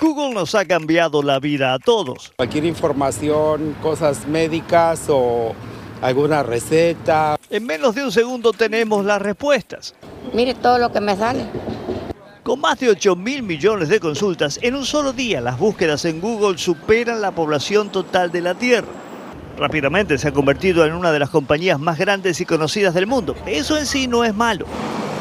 Google 0.00 0.34
nos 0.34 0.56
ha 0.56 0.64
cambiado 0.64 1.22
la 1.22 1.38
vida 1.38 1.74
a 1.74 1.78
todos. 1.78 2.32
Cualquier 2.36 2.64
información, 2.64 3.76
cosas 3.80 4.26
médicas 4.26 5.04
o 5.08 5.54
alguna 6.02 6.42
receta. 6.42 7.36
En 7.48 7.66
menos 7.66 7.94
de 7.94 8.04
un 8.04 8.12
segundo 8.12 8.52
tenemos 8.52 9.04
las 9.04 9.20
respuestas. 9.20 9.94
Mire 10.32 10.54
todo 10.54 10.78
lo 10.78 10.92
que 10.92 11.00
me 11.00 11.16
sale. 11.16 11.44
Con 12.42 12.60
más 12.60 12.80
de 12.80 12.88
8 12.88 13.16
mil 13.16 13.42
millones 13.42 13.88
de 13.88 14.00
consultas, 14.00 14.58
en 14.62 14.74
un 14.74 14.84
solo 14.84 15.12
día 15.12 15.40
las 15.40 15.58
búsquedas 15.58 16.04
en 16.04 16.20
Google 16.20 16.58
superan 16.58 17.20
la 17.20 17.32
población 17.32 17.90
total 17.90 18.32
de 18.32 18.40
la 18.40 18.54
Tierra. 18.54 18.88
Rápidamente 19.58 20.16
se 20.16 20.28
ha 20.28 20.32
convertido 20.32 20.86
en 20.86 20.94
una 20.94 21.12
de 21.12 21.18
las 21.18 21.28
compañías 21.28 21.78
más 21.78 21.98
grandes 21.98 22.40
y 22.40 22.46
conocidas 22.46 22.94
del 22.94 23.06
mundo. 23.06 23.36
Eso 23.46 23.76
en 23.76 23.84
sí 23.84 24.06
no 24.06 24.24
es 24.24 24.34
malo. 24.34 24.64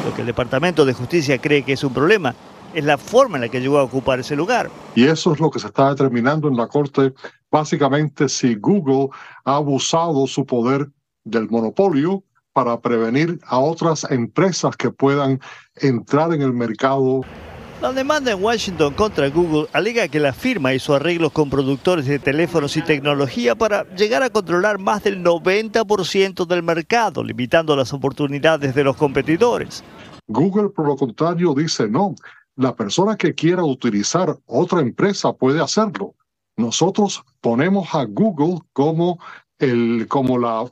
Lo 0.06 0.16
que 0.16 0.22
el 0.22 0.28
Departamento 0.28 0.86
de 0.86 0.94
Justicia 0.94 1.38
cree 1.40 1.64
que 1.64 1.74
es 1.74 1.84
un 1.84 1.94
problema 1.94 2.34
es 2.74 2.84
la 2.84 2.98
forma 2.98 3.38
en 3.38 3.42
la 3.42 3.50
que 3.50 3.62
llegó 3.62 3.80
a 3.80 3.84
ocupar 3.84 4.20
ese 4.20 4.36
lugar. 4.36 4.70
Y 4.96 5.06
eso 5.06 5.34
es 5.34 5.40
lo 5.40 5.50
que 5.50 5.60
se 5.60 5.68
está 5.68 5.90
determinando 5.90 6.48
en 6.48 6.58
la 6.58 6.68
Corte, 6.68 7.14
básicamente 7.52 8.30
si 8.30 8.56
Google 8.56 9.10
ha 9.46 9.56
abusado 9.56 10.28
su 10.28 10.46
poder 10.46 10.90
del 11.24 11.50
monopolio 11.50 12.24
para 12.54 12.80
prevenir 12.80 13.40
a 13.46 13.60
otras 13.60 14.10
empresas 14.10 14.76
que 14.76 14.90
puedan 14.90 15.40
entrar 15.76 16.34
en 16.34 16.42
el 16.42 16.54
mercado. 16.54 17.22
La 17.82 17.94
demanda 17.94 18.34
en 18.34 18.44
Washington 18.44 18.94
contra 18.94 19.30
Google 19.30 19.68
alega 19.72 20.10
que 20.10 20.20
la 20.20 20.34
firma 20.34 20.74
hizo 20.74 20.94
arreglos 20.94 21.32
con 21.32 21.50
productores 21.50 22.06
de 22.06 22.20
teléfonos 22.20 22.76
y 22.76 22.82
tecnología 22.82 23.56
para 23.56 23.86
llegar 23.96 24.22
a 24.22 24.30
controlar 24.30 24.80
más 24.80 25.04
del 25.04 25.24
90% 25.24 26.46
del 26.46 26.62
mercado, 26.62 27.24
limitando 27.24 27.78
las 27.78 27.94
oportunidades 27.94 28.76
de 28.76 28.84
los 28.84 28.98
competidores. 28.98 29.82
Google, 30.28 30.70
por 30.70 30.88
lo 30.88 30.98
contrario, 30.98 31.54
dice 31.54 31.88
no, 31.88 32.16
la 32.60 32.76
persona 32.76 33.16
que 33.16 33.34
quiera 33.34 33.64
utilizar 33.64 34.36
otra 34.46 34.82
empresa 34.82 35.32
puede 35.32 35.62
hacerlo. 35.62 36.16
Nosotros 36.58 37.24
ponemos 37.40 37.96
a 37.96 38.04
Google 38.04 38.60
como 38.74 39.18
el, 39.60 40.08
como 40.10 40.38
la 40.38 40.66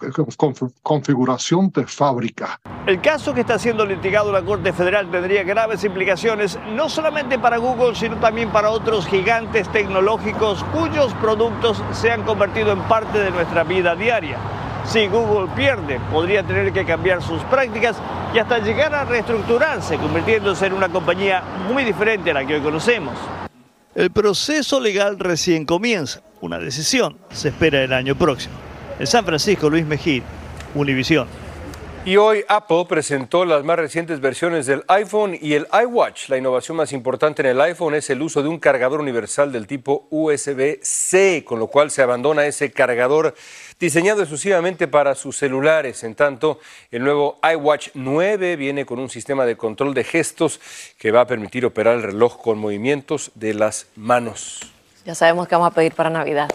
configuración 0.83 1.71
de 1.71 1.87
fábrica. 1.87 2.59
El 2.85 2.99
caso 2.99 3.33
que 3.33 3.41
está 3.41 3.57
siendo 3.57 3.85
litigado 3.85 4.27
en 4.27 4.33
la 4.33 4.41
Corte 4.43 4.73
Federal 4.73 5.09
tendría 5.09 5.43
graves 5.43 5.85
implicaciones 5.85 6.59
no 6.75 6.89
solamente 6.89 7.39
para 7.39 7.55
Google, 7.55 7.95
sino 7.95 8.17
también 8.17 8.51
para 8.51 8.69
otros 8.69 9.07
gigantes 9.07 9.71
tecnológicos 9.71 10.65
cuyos 10.73 11.13
productos 11.15 11.81
se 11.93 12.11
han 12.11 12.23
convertido 12.23 12.73
en 12.73 12.81
parte 12.89 13.17
de 13.17 13.31
nuestra 13.31 13.63
vida 13.63 13.95
diaria. 13.95 14.37
Si 14.87 15.05
Google 15.07 15.53
pierde, 15.53 15.99
podría 16.11 16.43
tener 16.43 16.71
que 16.71 16.85
cambiar 16.85 17.21
sus 17.21 17.41
prácticas 17.43 17.97
y 18.33 18.39
hasta 18.39 18.59
llegar 18.59 18.95
a 18.95 19.03
reestructurarse, 19.03 19.97
convirtiéndose 19.97 20.67
en 20.67 20.73
una 20.73 20.87
compañía 20.87 21.43
muy 21.69 21.83
diferente 21.83 22.31
a 22.31 22.35
la 22.35 22.47
que 22.47 22.55
hoy 22.55 22.61
conocemos. 22.61 23.13
El 23.95 24.11
proceso 24.11 24.79
legal 24.79 25.19
recién 25.19 25.65
comienza. 25.65 26.21
Una 26.39 26.57
decisión 26.57 27.17
se 27.31 27.49
espera 27.49 27.83
el 27.83 27.91
año 27.91 28.15
próximo. 28.15 28.55
En 28.97 29.07
San 29.07 29.25
Francisco, 29.25 29.69
Luis 29.69 29.85
Mejía, 29.85 30.23
Univisión. 30.73 31.27
Y 32.07 32.15
hoy 32.15 32.45
Apple 32.47 32.85
presentó 32.87 33.43
las 33.43 33.65
más 33.65 33.77
recientes 33.77 34.21
versiones 34.21 34.65
del 34.65 34.85
iPhone 34.87 35.37
y 35.41 35.55
el 35.55 35.67
iWatch. 35.83 36.29
La 36.29 36.37
innovación 36.37 36.77
más 36.77 36.93
importante 36.93 37.41
en 37.41 37.49
el 37.49 37.59
iPhone 37.59 37.95
es 37.95 38.09
el 38.09 38.21
uso 38.21 38.41
de 38.41 38.47
un 38.47 38.59
cargador 38.59 39.01
universal 39.01 39.51
del 39.51 39.67
tipo 39.67 40.07
USB-C, 40.09 41.43
con 41.43 41.59
lo 41.59 41.67
cual 41.67 41.91
se 41.91 42.01
abandona 42.01 42.45
ese 42.45 42.71
cargador 42.71 43.35
diseñado 43.79 44.21
exclusivamente 44.21 44.87
para 44.87 45.15
sus 45.15 45.37
celulares. 45.37 46.03
En 46.03 46.15
tanto, 46.15 46.59
el 46.91 47.03
nuevo 47.03 47.39
iWatch 47.43 47.89
9 47.93 48.55
viene 48.55 48.85
con 48.85 48.99
un 48.99 49.09
sistema 49.09 49.45
de 49.45 49.55
control 49.55 49.93
de 49.93 50.03
gestos 50.03 50.59
que 50.97 51.11
va 51.11 51.21
a 51.21 51.27
permitir 51.27 51.65
operar 51.65 51.95
el 51.95 52.03
reloj 52.03 52.41
con 52.41 52.57
movimientos 52.57 53.31
de 53.35 53.53
las 53.53 53.87
manos. 53.95 54.59
Ya 55.05 55.15
sabemos 55.15 55.47
que 55.47 55.55
vamos 55.55 55.71
a 55.71 55.75
pedir 55.75 55.93
para 55.93 56.09
Navidad. 56.09 56.49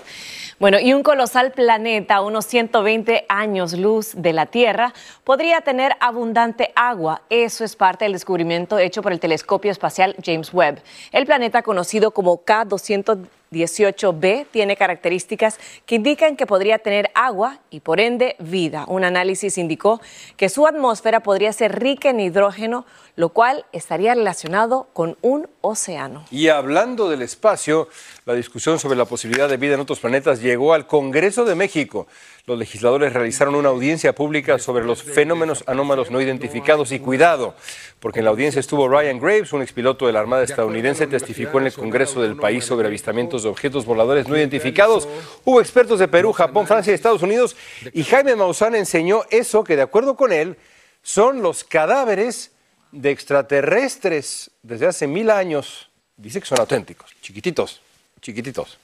Bueno, 0.59 0.79
y 0.79 0.93
un 0.93 1.03
colosal 1.03 1.51
planeta 1.51 2.21
unos 2.21 2.47
120 2.47 3.25
años 3.29 3.73
luz 3.73 4.13
de 4.15 4.33
la 4.33 4.47
Tierra 4.47 4.93
podría 5.25 5.63
tener 5.63 5.97
abundante 5.99 6.71
agua. 6.77 7.23
Eso 7.31 7.65
es 7.65 7.75
parte 7.75 8.05
del 8.05 8.13
descubrimiento 8.13 8.79
hecho 8.79 9.03
por 9.03 9.13
el 9.13 9.19
telescopio 9.19 9.73
espacial 9.73 10.15
James 10.25 10.53
Webb. 10.53 10.81
El 11.11 11.27
planeta 11.27 11.63
conocido 11.63 12.13
como 12.13 12.45
K200 12.45 13.27
18b 13.53 14.47
tiene 14.51 14.77
características 14.77 15.59
que 15.87 15.97
indican 15.97 16.37
que 16.37 16.47
podría 16.47 16.79
tener 16.79 17.11
agua 17.15 17.61
y 17.71 17.81
por 17.81 18.01
ende 18.01 18.37
vida. 18.39 18.85
Un 18.89 19.05
análisis 19.05 19.59
indicó 19.59 20.01
que 20.37 20.49
su 20.49 20.67
atmósfera 20.67 21.21
podría 21.21 21.53
ser 21.53 21.79
rica 21.79 22.11
en 22.11 22.21
hidrógeno, 22.21 22.87
lo 23.15 23.29
cual 23.29 23.65
estaría 23.73 24.15
relacionado 24.15 24.89
con 24.93 25.17
un 25.21 25.49
océano. 25.61 26.25
Y 26.31 26.49
hablando 26.49 27.09
del 27.09 27.23
espacio, 27.23 27.89
la 28.25 28.35
discusión 28.35 28.79
sobre 28.79 28.97
la 28.97 29.05
posibilidad 29.05 29.49
de 29.49 29.57
vida 29.57 29.75
en 29.75 29.81
otros 29.81 30.01
planetas 30.01 30.41
llegó 30.41 30.73
al 30.73 30.87
Congreso 30.87 31.45
de 31.45 31.55
México 31.55 32.07
los 32.45 32.59
legisladores 32.59 33.13
realizaron 33.13 33.55
una 33.55 33.69
audiencia 33.69 34.15
pública 34.15 34.59
sobre 34.59 34.85
los 34.85 35.03
fenómenos 35.03 35.63
anómalos 35.69 36.11
no 36.11 36.21
identificados 36.21 36.91
y 36.91 36.99
cuidado, 36.99 37.55
porque 38.01 38.19
en 38.19 38.25
la 38.25 38.33
audiencia 38.33 38.59
estuvo 38.59 38.89
Ryan 38.89 39.21
Graves, 39.21 39.53
un 39.53 39.63
expiloto 39.63 40.07
de 40.09 40.13
la 40.13 40.21
Armada 40.21 40.43
estadounidense, 40.43 41.07
testificó 41.07 41.61
en 41.61 41.67
el 41.67 41.73
Congreso 41.73 42.21
del 42.21 42.37
país 42.37 42.65
sobre 42.65 42.89
avistamientos 42.89 43.45
de 43.45 43.49
objetos 43.49 43.87
voladores 43.87 44.27
no 44.27 44.37
identificados. 44.37 45.09
Hubo 45.45 45.61
expertos 45.61 46.01
de 46.01 46.09
Perú, 46.09 46.33
Japón, 46.33 46.67
Francia 46.67 46.91
y 46.91 46.95
Estados 46.95 47.23
Unidos, 47.23 47.57
y 47.93 48.03
Jaime 48.03 48.35
Maussan 48.35 48.75
enseñó 48.75 49.23
eso 49.31 49.63
que, 49.63 49.77
de 49.77 49.83
acuerdo 49.83 50.17
con 50.17 50.33
él, 50.33 50.57
son 51.03 51.43
los 51.43 51.63
cadáveres 51.63 52.51
de 52.91 53.13
extraterrestres 53.13 54.51
desde 54.63 54.87
hace 54.87 55.07
mil 55.07 55.31
años. 55.31 55.91
Dice 56.17 56.41
que 56.41 56.47
son 56.47 56.59
auténticos, 56.59 57.15
chiquititos, 57.21 57.81
chiquititos. 58.21 58.79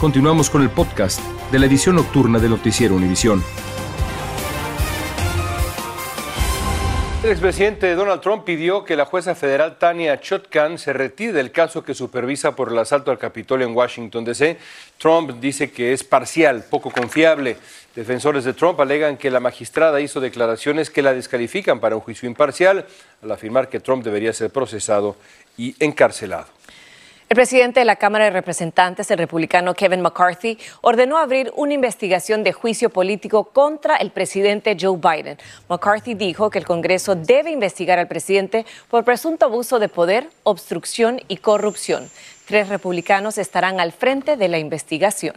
Continuamos 0.00 0.50
con 0.50 0.60
el 0.60 0.70
podcast 0.70 1.20
de 1.50 1.58
la 1.58 1.66
edición 1.66 1.96
nocturna 1.96 2.38
de 2.38 2.48
Noticiero 2.48 2.96
Univisión. 2.96 3.42
El 7.22 7.30
expresidente 7.30 7.94
Donald 7.94 8.20
Trump 8.20 8.44
pidió 8.44 8.84
que 8.84 8.96
la 8.96 9.06
jueza 9.06 9.34
federal 9.34 9.78
Tania 9.78 10.20
Chutkan 10.20 10.76
se 10.76 10.92
retire 10.92 11.32
del 11.32 11.52
caso 11.52 11.82
que 11.82 11.94
supervisa 11.94 12.54
por 12.54 12.70
el 12.70 12.78
asalto 12.78 13.10
al 13.10 13.18
Capitolio 13.18 13.66
en 13.66 13.74
Washington, 13.74 14.26
D.C. 14.26 14.58
Trump 14.98 15.30
dice 15.40 15.70
que 15.70 15.94
es 15.94 16.04
parcial, 16.04 16.64
poco 16.68 16.90
confiable. 16.90 17.56
Defensores 17.94 18.44
de 18.44 18.52
Trump 18.52 18.78
alegan 18.80 19.16
que 19.16 19.30
la 19.30 19.40
magistrada 19.40 20.02
hizo 20.02 20.20
declaraciones 20.20 20.90
que 20.90 21.00
la 21.00 21.14
descalifican 21.14 21.80
para 21.80 21.94
un 21.94 22.02
juicio 22.02 22.28
imparcial 22.28 22.84
al 23.22 23.32
afirmar 23.32 23.70
que 23.70 23.80
Trump 23.80 24.04
debería 24.04 24.34
ser 24.34 24.50
procesado 24.50 25.16
y 25.56 25.74
encarcelado. 25.82 26.48
El 27.30 27.36
presidente 27.36 27.80
de 27.80 27.86
la 27.86 27.96
Cámara 27.96 28.26
de 28.26 28.30
Representantes, 28.30 29.10
el 29.10 29.16
republicano 29.16 29.74
Kevin 29.74 30.02
McCarthy, 30.02 30.58
ordenó 30.82 31.16
abrir 31.16 31.50
una 31.56 31.72
investigación 31.72 32.44
de 32.44 32.52
juicio 32.52 32.90
político 32.90 33.44
contra 33.44 33.96
el 33.96 34.10
presidente 34.10 34.76
Joe 34.78 34.98
Biden. 34.98 35.38
McCarthy 35.68 36.14
dijo 36.14 36.50
que 36.50 36.58
el 36.58 36.66
Congreso 36.66 37.14
debe 37.14 37.50
investigar 37.50 37.98
al 37.98 38.08
presidente 38.08 38.66
por 38.90 39.04
presunto 39.04 39.46
abuso 39.46 39.78
de 39.78 39.88
poder, 39.88 40.28
obstrucción 40.42 41.20
y 41.26 41.38
corrupción. 41.38 42.10
Tres 42.46 42.68
republicanos 42.68 43.38
estarán 43.38 43.80
al 43.80 43.92
frente 43.92 44.36
de 44.36 44.48
la 44.48 44.58
investigación. 44.58 45.34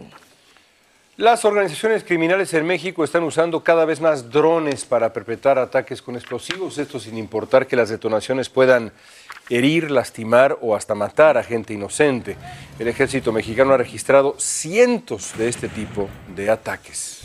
Las 1.18 1.46
organizaciones 1.46 2.04
criminales 2.04 2.54
en 2.54 2.64
México 2.68 3.04
están 3.04 3.24
usando 3.24 3.64
cada 3.64 3.86
vez 3.86 4.00
más 4.00 4.30
drones 4.30 4.86
para 4.86 5.14
perpetrar 5.14 5.58
ataques 5.58 6.00
con 6.00 6.16
explosivos, 6.16 6.78
esto 6.78 7.00
sin 7.00 7.18
importar 7.18 7.66
que 7.66 7.76
las 7.76 7.90
detonaciones 7.90 8.50
puedan 8.50 8.92
herir, 9.50 9.92
lastimar 9.92 10.58
o 10.62 10.76
hasta 10.76 10.96
matar 10.96 11.38
a 11.38 11.44
gente 11.44 11.74
inocente. 11.74 12.36
El 12.80 12.88
ejército 12.88 13.32
mexicano 13.32 13.74
ha 13.74 13.78
registrado 13.78 14.36
cientos 14.38 15.34
de 15.38 15.50
este 15.50 15.68
tipo 15.70 16.10
de 16.36 16.50
ataques. 16.50 17.22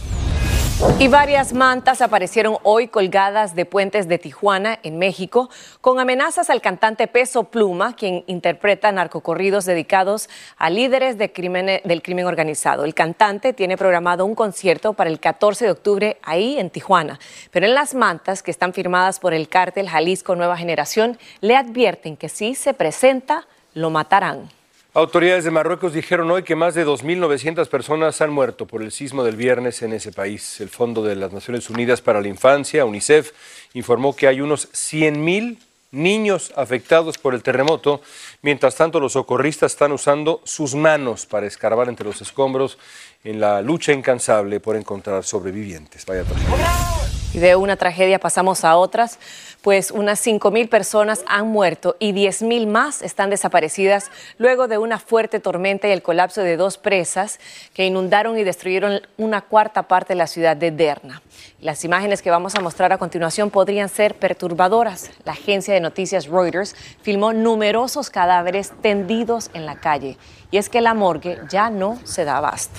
Y 0.99 1.09
varias 1.09 1.53
mantas 1.53 2.01
aparecieron 2.01 2.59
hoy 2.63 2.89
colgadas 2.89 3.55
de 3.55 3.65
puentes 3.65 4.09
de 4.09 4.19
Tijuana, 4.19 4.79
en 4.83 4.99
México, 4.99 5.51
con 5.81 6.01
amenazas 6.01 6.51
al 6.51 6.61
cantante 6.61 7.07
Peso 7.09 7.45
Pluma, 7.45 7.95
quien 7.95 8.25
interpreta 8.27 8.91
narcocorridos 8.93 9.65
dedicados 9.65 10.29
a 10.57 10.71
líderes 10.71 11.19
del 11.19 11.33
crimen 11.33 12.27
organizado. 12.27 12.85
El 12.85 12.95
cantante 12.95 13.53
tiene 13.53 13.77
programado 13.77 14.25
un 14.25 14.35
concierto 14.35 14.93
para 14.93 15.11
el 15.11 15.21
14 15.21 15.65
de 15.65 15.71
octubre 15.71 16.17
ahí 16.23 16.59
en 16.59 16.71
Tijuana, 16.71 17.19
pero 17.51 17.67
en 17.67 17.75
las 17.75 17.95
mantas 17.95 18.43
que 18.43 18.51
están 18.51 18.73
firmadas 18.73 19.19
por 19.19 19.35
el 19.35 19.49
cártel 19.49 19.89
Jalisco 19.89 20.37
Nueva 20.37 20.57
Generación 20.57 21.19
le 21.41 21.57
advierten 21.57 22.17
que 22.17 22.29
si 22.29 22.55
se 22.55 22.75
presenta, 22.75 23.47
lo 23.75 23.91
matarán. 23.91 24.49
Autoridades 24.95 25.45
de 25.45 25.51
Marruecos 25.51 25.95
dijeron 25.95 26.31
hoy 26.31 26.43
que 26.43 26.55
más 26.55 26.75
de 26.75 26.85
2.900 26.85 27.67
personas 27.69 28.21
han 28.21 28.31
muerto 28.31 28.67
por 28.67 28.83
el 28.83 28.93
sismo 28.93 29.25
del 29.25 29.37
viernes 29.37 29.81
en 29.81 29.95
ese 29.95 30.13
país. 30.13 30.61
El 30.61 30.69
Fondo 30.69 31.03
de 31.03 31.17
las 31.17 31.33
Naciones 31.33 31.71
Unidas 31.71 32.03
para 32.03 32.21
la 32.21 32.29
Infancia, 32.29 32.85
UNICEF, 32.85 33.33
informó 33.73 34.15
que 34.15 34.29
hay 34.29 34.43
unos 34.43 34.71
100.000 34.73 35.57
niños 35.93 36.53
afectados 36.57 37.17
por 37.17 37.33
el 37.33 37.43
terremoto. 37.43 38.03
Mientras 38.43 38.77
tanto, 38.77 39.01
los 39.01 39.15
socorristas 39.15 39.73
están 39.73 39.93
usando 39.93 40.43
sus 40.45 40.75
manos 40.75 41.25
para 41.25 41.47
escarbar 41.47 41.89
entre 41.89 42.05
los 42.05 42.21
escombros 42.21 42.77
en 43.25 43.41
la 43.41 43.63
lucha 43.63 43.95
incansable 43.95 44.61
por 44.61 44.77
encontrar 44.77 45.25
sobrevivientes. 45.25 46.05
Vaya 46.05 46.25
tragedia. 46.25 47.12
Y 47.35 47.39
de 47.39 47.57
una 47.57 47.77
tragedia 47.77 48.19
pasamos 48.19 48.63
a 48.65 48.77
otras, 48.77 49.19
pues 49.63 49.91
unas 49.91 50.25
5.000 50.27 50.69
personas 50.69 51.25
han 51.27 51.49
muerto 51.49 51.97
y 51.99 52.13
10.000 52.13 52.67
más 52.67 53.01
están 53.01 53.31
desaparecidas 53.31 54.11
luego 54.37 54.69
de 54.69 54.77
una 54.77 54.99
fuerte 54.99 55.41
tormenta 55.41 55.89
y 55.89 55.93
el 55.93 56.03
colapso 56.03 56.43
de 56.43 56.59
dos 56.59 56.77
presas 56.77 57.41
que 57.73 57.87
inundaron 57.87 58.39
y 58.39 58.45
destruyeron 58.45 59.01
una 59.17 59.41
cuarta 59.41 59.85
parte 59.85 60.13
de 60.13 60.19
la 60.19 60.27
ciudad 60.27 60.57
de 60.57 60.73
Derna. 60.73 61.23
Las 61.61 61.85
imágenes 61.85 62.21
que 62.21 62.31
vamos 62.31 62.55
a 62.55 62.61
mostrar 62.61 62.93
a 62.93 62.99
continuación 62.99 63.51
podrían 63.51 63.89
ser 63.89 64.15
perturbadoras. 64.17 65.11
La 65.25 65.33
agencia 65.33 65.73
de 65.73 65.81
noticias 65.81 66.27
Reuters 66.27 66.77
filmó 67.01 67.33
numerosos 67.33 68.11
cadáveres 68.11 68.73
tendidos 68.83 69.51
en 69.55 69.65
la 69.65 69.77
calle 69.77 70.19
y 70.51 70.59
es 70.59 70.69
que 70.69 70.83
la 70.83 70.93
morgue 70.93 71.39
ya 71.49 71.71
no 71.71 71.99
se 72.05 72.25
da 72.25 72.37
abasto. 72.37 72.79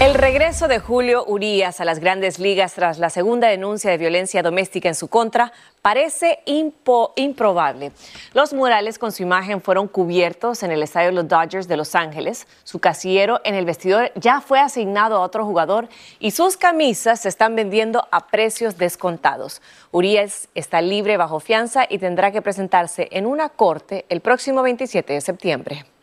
El 0.00 0.14
regreso 0.14 0.68
de 0.68 0.78
Julio 0.78 1.24
Urías 1.26 1.80
a 1.80 1.84
las 1.84 1.98
grandes 1.98 2.38
ligas 2.38 2.74
tras 2.74 3.00
la 3.00 3.10
segunda 3.10 3.48
denuncia 3.48 3.90
de 3.90 3.98
violencia 3.98 4.44
doméstica 4.44 4.86
en 4.86 4.94
su 4.94 5.08
contra 5.08 5.52
parece 5.82 6.38
improbable. 6.46 7.90
Los 8.32 8.52
murales 8.52 8.96
con 8.96 9.10
su 9.10 9.24
imagen 9.24 9.60
fueron 9.60 9.88
cubiertos 9.88 10.62
en 10.62 10.70
el 10.70 10.84
estadio 10.84 11.08
de 11.08 11.14
los 11.14 11.26
Dodgers 11.26 11.66
de 11.66 11.76
Los 11.76 11.96
Ángeles. 11.96 12.46
Su 12.62 12.78
casillero 12.78 13.40
en 13.42 13.56
el 13.56 13.64
vestidor 13.64 14.12
ya 14.14 14.40
fue 14.40 14.60
asignado 14.60 15.16
a 15.16 15.20
otro 15.20 15.44
jugador 15.44 15.88
y 16.20 16.30
sus 16.30 16.56
camisas 16.56 17.22
se 17.22 17.28
están 17.28 17.56
vendiendo 17.56 18.06
a 18.12 18.28
precios 18.28 18.78
descontados. 18.78 19.60
Urías 19.90 20.48
está 20.54 20.80
libre 20.80 21.16
bajo 21.16 21.40
fianza 21.40 21.86
y 21.88 21.98
tendrá 21.98 22.30
que 22.30 22.40
presentarse 22.40 23.08
en 23.10 23.26
una 23.26 23.48
corte 23.48 24.04
el 24.10 24.20
próximo 24.20 24.62
27 24.62 25.14
de 25.14 25.20
septiembre. 25.20 25.97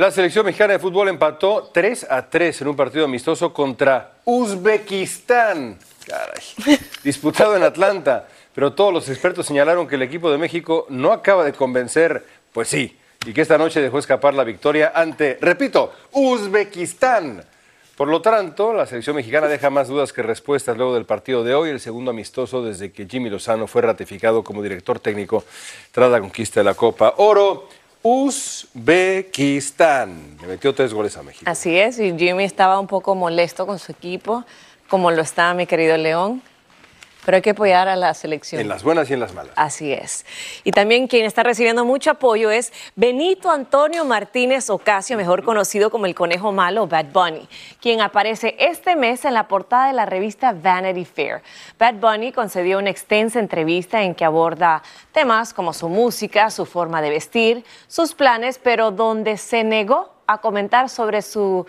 La 0.00 0.10
selección 0.10 0.46
mexicana 0.46 0.72
de 0.72 0.78
fútbol 0.78 1.08
empató 1.08 1.68
3 1.74 2.06
a 2.08 2.30
3 2.30 2.62
en 2.62 2.68
un 2.68 2.74
partido 2.74 3.04
amistoso 3.04 3.52
contra 3.52 4.12
Uzbekistán. 4.24 5.76
Caray. 6.06 6.78
Disputado 7.04 7.54
en 7.54 7.62
Atlanta. 7.62 8.26
Pero 8.54 8.72
todos 8.72 8.94
los 8.94 9.10
expertos 9.10 9.44
señalaron 9.44 9.86
que 9.86 9.96
el 9.96 10.02
equipo 10.02 10.30
de 10.30 10.38
México 10.38 10.86
no 10.88 11.12
acaba 11.12 11.44
de 11.44 11.52
convencer, 11.52 12.24
pues 12.50 12.68
sí, 12.68 12.96
y 13.26 13.34
que 13.34 13.42
esta 13.42 13.58
noche 13.58 13.82
dejó 13.82 13.98
escapar 13.98 14.32
la 14.32 14.42
victoria 14.42 14.90
ante, 14.94 15.36
repito, 15.38 15.92
Uzbekistán. 16.12 17.44
Por 17.94 18.08
lo 18.08 18.22
tanto, 18.22 18.72
la 18.72 18.86
selección 18.86 19.16
mexicana 19.16 19.48
deja 19.48 19.68
más 19.68 19.88
dudas 19.88 20.14
que 20.14 20.22
respuestas 20.22 20.78
luego 20.78 20.94
del 20.94 21.04
partido 21.04 21.44
de 21.44 21.54
hoy, 21.54 21.68
el 21.68 21.80
segundo 21.80 22.12
amistoso 22.12 22.64
desde 22.64 22.90
que 22.90 23.04
Jimmy 23.06 23.28
Lozano 23.28 23.66
fue 23.66 23.82
ratificado 23.82 24.42
como 24.42 24.62
director 24.62 24.98
técnico 24.98 25.44
tras 25.92 26.10
la 26.10 26.20
conquista 26.20 26.60
de 26.60 26.64
la 26.64 26.72
Copa 26.72 27.12
Oro. 27.18 27.68
Uzbekistán. 28.02 29.58
Le 30.40 30.46
metió 30.46 30.74
tres 30.74 30.94
goles 30.94 31.16
a 31.16 31.22
México. 31.22 31.50
Así 31.50 31.78
es, 31.78 31.98
y 31.98 32.16
Jimmy 32.16 32.44
estaba 32.44 32.80
un 32.80 32.86
poco 32.86 33.14
molesto 33.14 33.66
con 33.66 33.78
su 33.78 33.92
equipo, 33.92 34.44
como 34.88 35.10
lo 35.10 35.22
está 35.22 35.52
mi 35.54 35.66
querido 35.66 35.96
León. 35.96 36.42
Pero 37.24 37.36
hay 37.36 37.42
que 37.42 37.50
apoyar 37.50 37.88
a 37.88 37.96
la 37.96 38.14
selección. 38.14 38.60
En 38.60 38.68
las 38.68 38.82
buenas 38.82 39.10
y 39.10 39.14
en 39.14 39.20
las 39.20 39.34
malas. 39.34 39.52
Así 39.56 39.92
es. 39.92 40.24
Y 40.64 40.72
también 40.72 41.06
quien 41.06 41.26
está 41.26 41.42
recibiendo 41.42 41.84
mucho 41.84 42.10
apoyo 42.10 42.50
es 42.50 42.72
Benito 42.96 43.50
Antonio 43.50 44.04
Martínez 44.04 44.70
Ocasio, 44.70 45.16
mejor 45.16 45.44
conocido 45.44 45.90
como 45.90 46.06
el 46.06 46.14
conejo 46.14 46.52
malo 46.52 46.86
Bad 46.86 47.06
Bunny, 47.12 47.48
quien 47.80 48.00
aparece 48.00 48.56
este 48.58 48.96
mes 48.96 49.24
en 49.24 49.34
la 49.34 49.48
portada 49.48 49.88
de 49.88 49.92
la 49.92 50.06
revista 50.06 50.52
Vanity 50.52 51.04
Fair. 51.04 51.42
Bad 51.78 51.94
Bunny 51.94 52.32
concedió 52.32 52.78
una 52.78 52.90
extensa 52.90 53.38
entrevista 53.38 54.02
en 54.02 54.14
que 54.14 54.24
aborda 54.24 54.82
temas 55.12 55.52
como 55.52 55.72
su 55.72 55.88
música, 55.88 56.50
su 56.50 56.66
forma 56.66 57.02
de 57.02 57.10
vestir, 57.10 57.64
sus 57.86 58.14
planes, 58.14 58.58
pero 58.62 58.90
donde 58.90 59.36
se 59.36 59.64
negó 59.64 60.14
a 60.26 60.38
comentar 60.38 60.88
sobre 60.88 61.22
su 61.22 61.66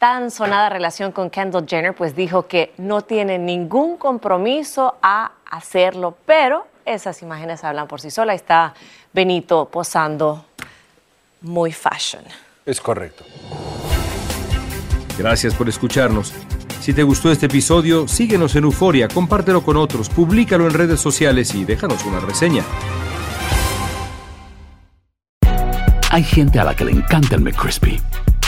tan 0.00 0.30
sonada 0.30 0.70
relación 0.70 1.12
con 1.12 1.28
Kendall 1.28 1.66
Jenner, 1.68 1.94
pues 1.94 2.16
dijo 2.16 2.48
que 2.48 2.72
no 2.78 3.02
tiene 3.02 3.38
ningún 3.38 3.98
compromiso 3.98 4.96
a 5.02 5.32
hacerlo, 5.48 6.16
pero 6.24 6.66
esas 6.86 7.20
imágenes 7.20 7.62
hablan 7.64 7.86
por 7.86 8.00
sí 8.00 8.10
solas. 8.10 8.36
Está 8.36 8.72
Benito 9.12 9.68
posando 9.68 10.46
muy 11.42 11.70
fashion. 11.72 12.24
Es 12.64 12.80
correcto. 12.80 13.24
Gracias 15.18 15.54
por 15.54 15.68
escucharnos. 15.68 16.32
Si 16.80 16.94
te 16.94 17.02
gustó 17.02 17.30
este 17.30 17.44
episodio, 17.46 18.08
síguenos 18.08 18.56
en 18.56 18.64
Euforia, 18.64 19.06
compártelo 19.06 19.62
con 19.62 19.76
otros, 19.76 20.08
públicalo 20.08 20.66
en 20.66 20.72
redes 20.72 20.98
sociales 20.98 21.54
y 21.54 21.66
déjanos 21.66 22.06
una 22.06 22.20
reseña. 22.20 22.64
Hay 26.10 26.24
gente 26.24 26.58
a 26.58 26.64
la 26.64 26.74
que 26.74 26.86
le 26.86 26.92
encanta 26.92 27.34
el 27.34 27.42
McCrispy 27.42 28.00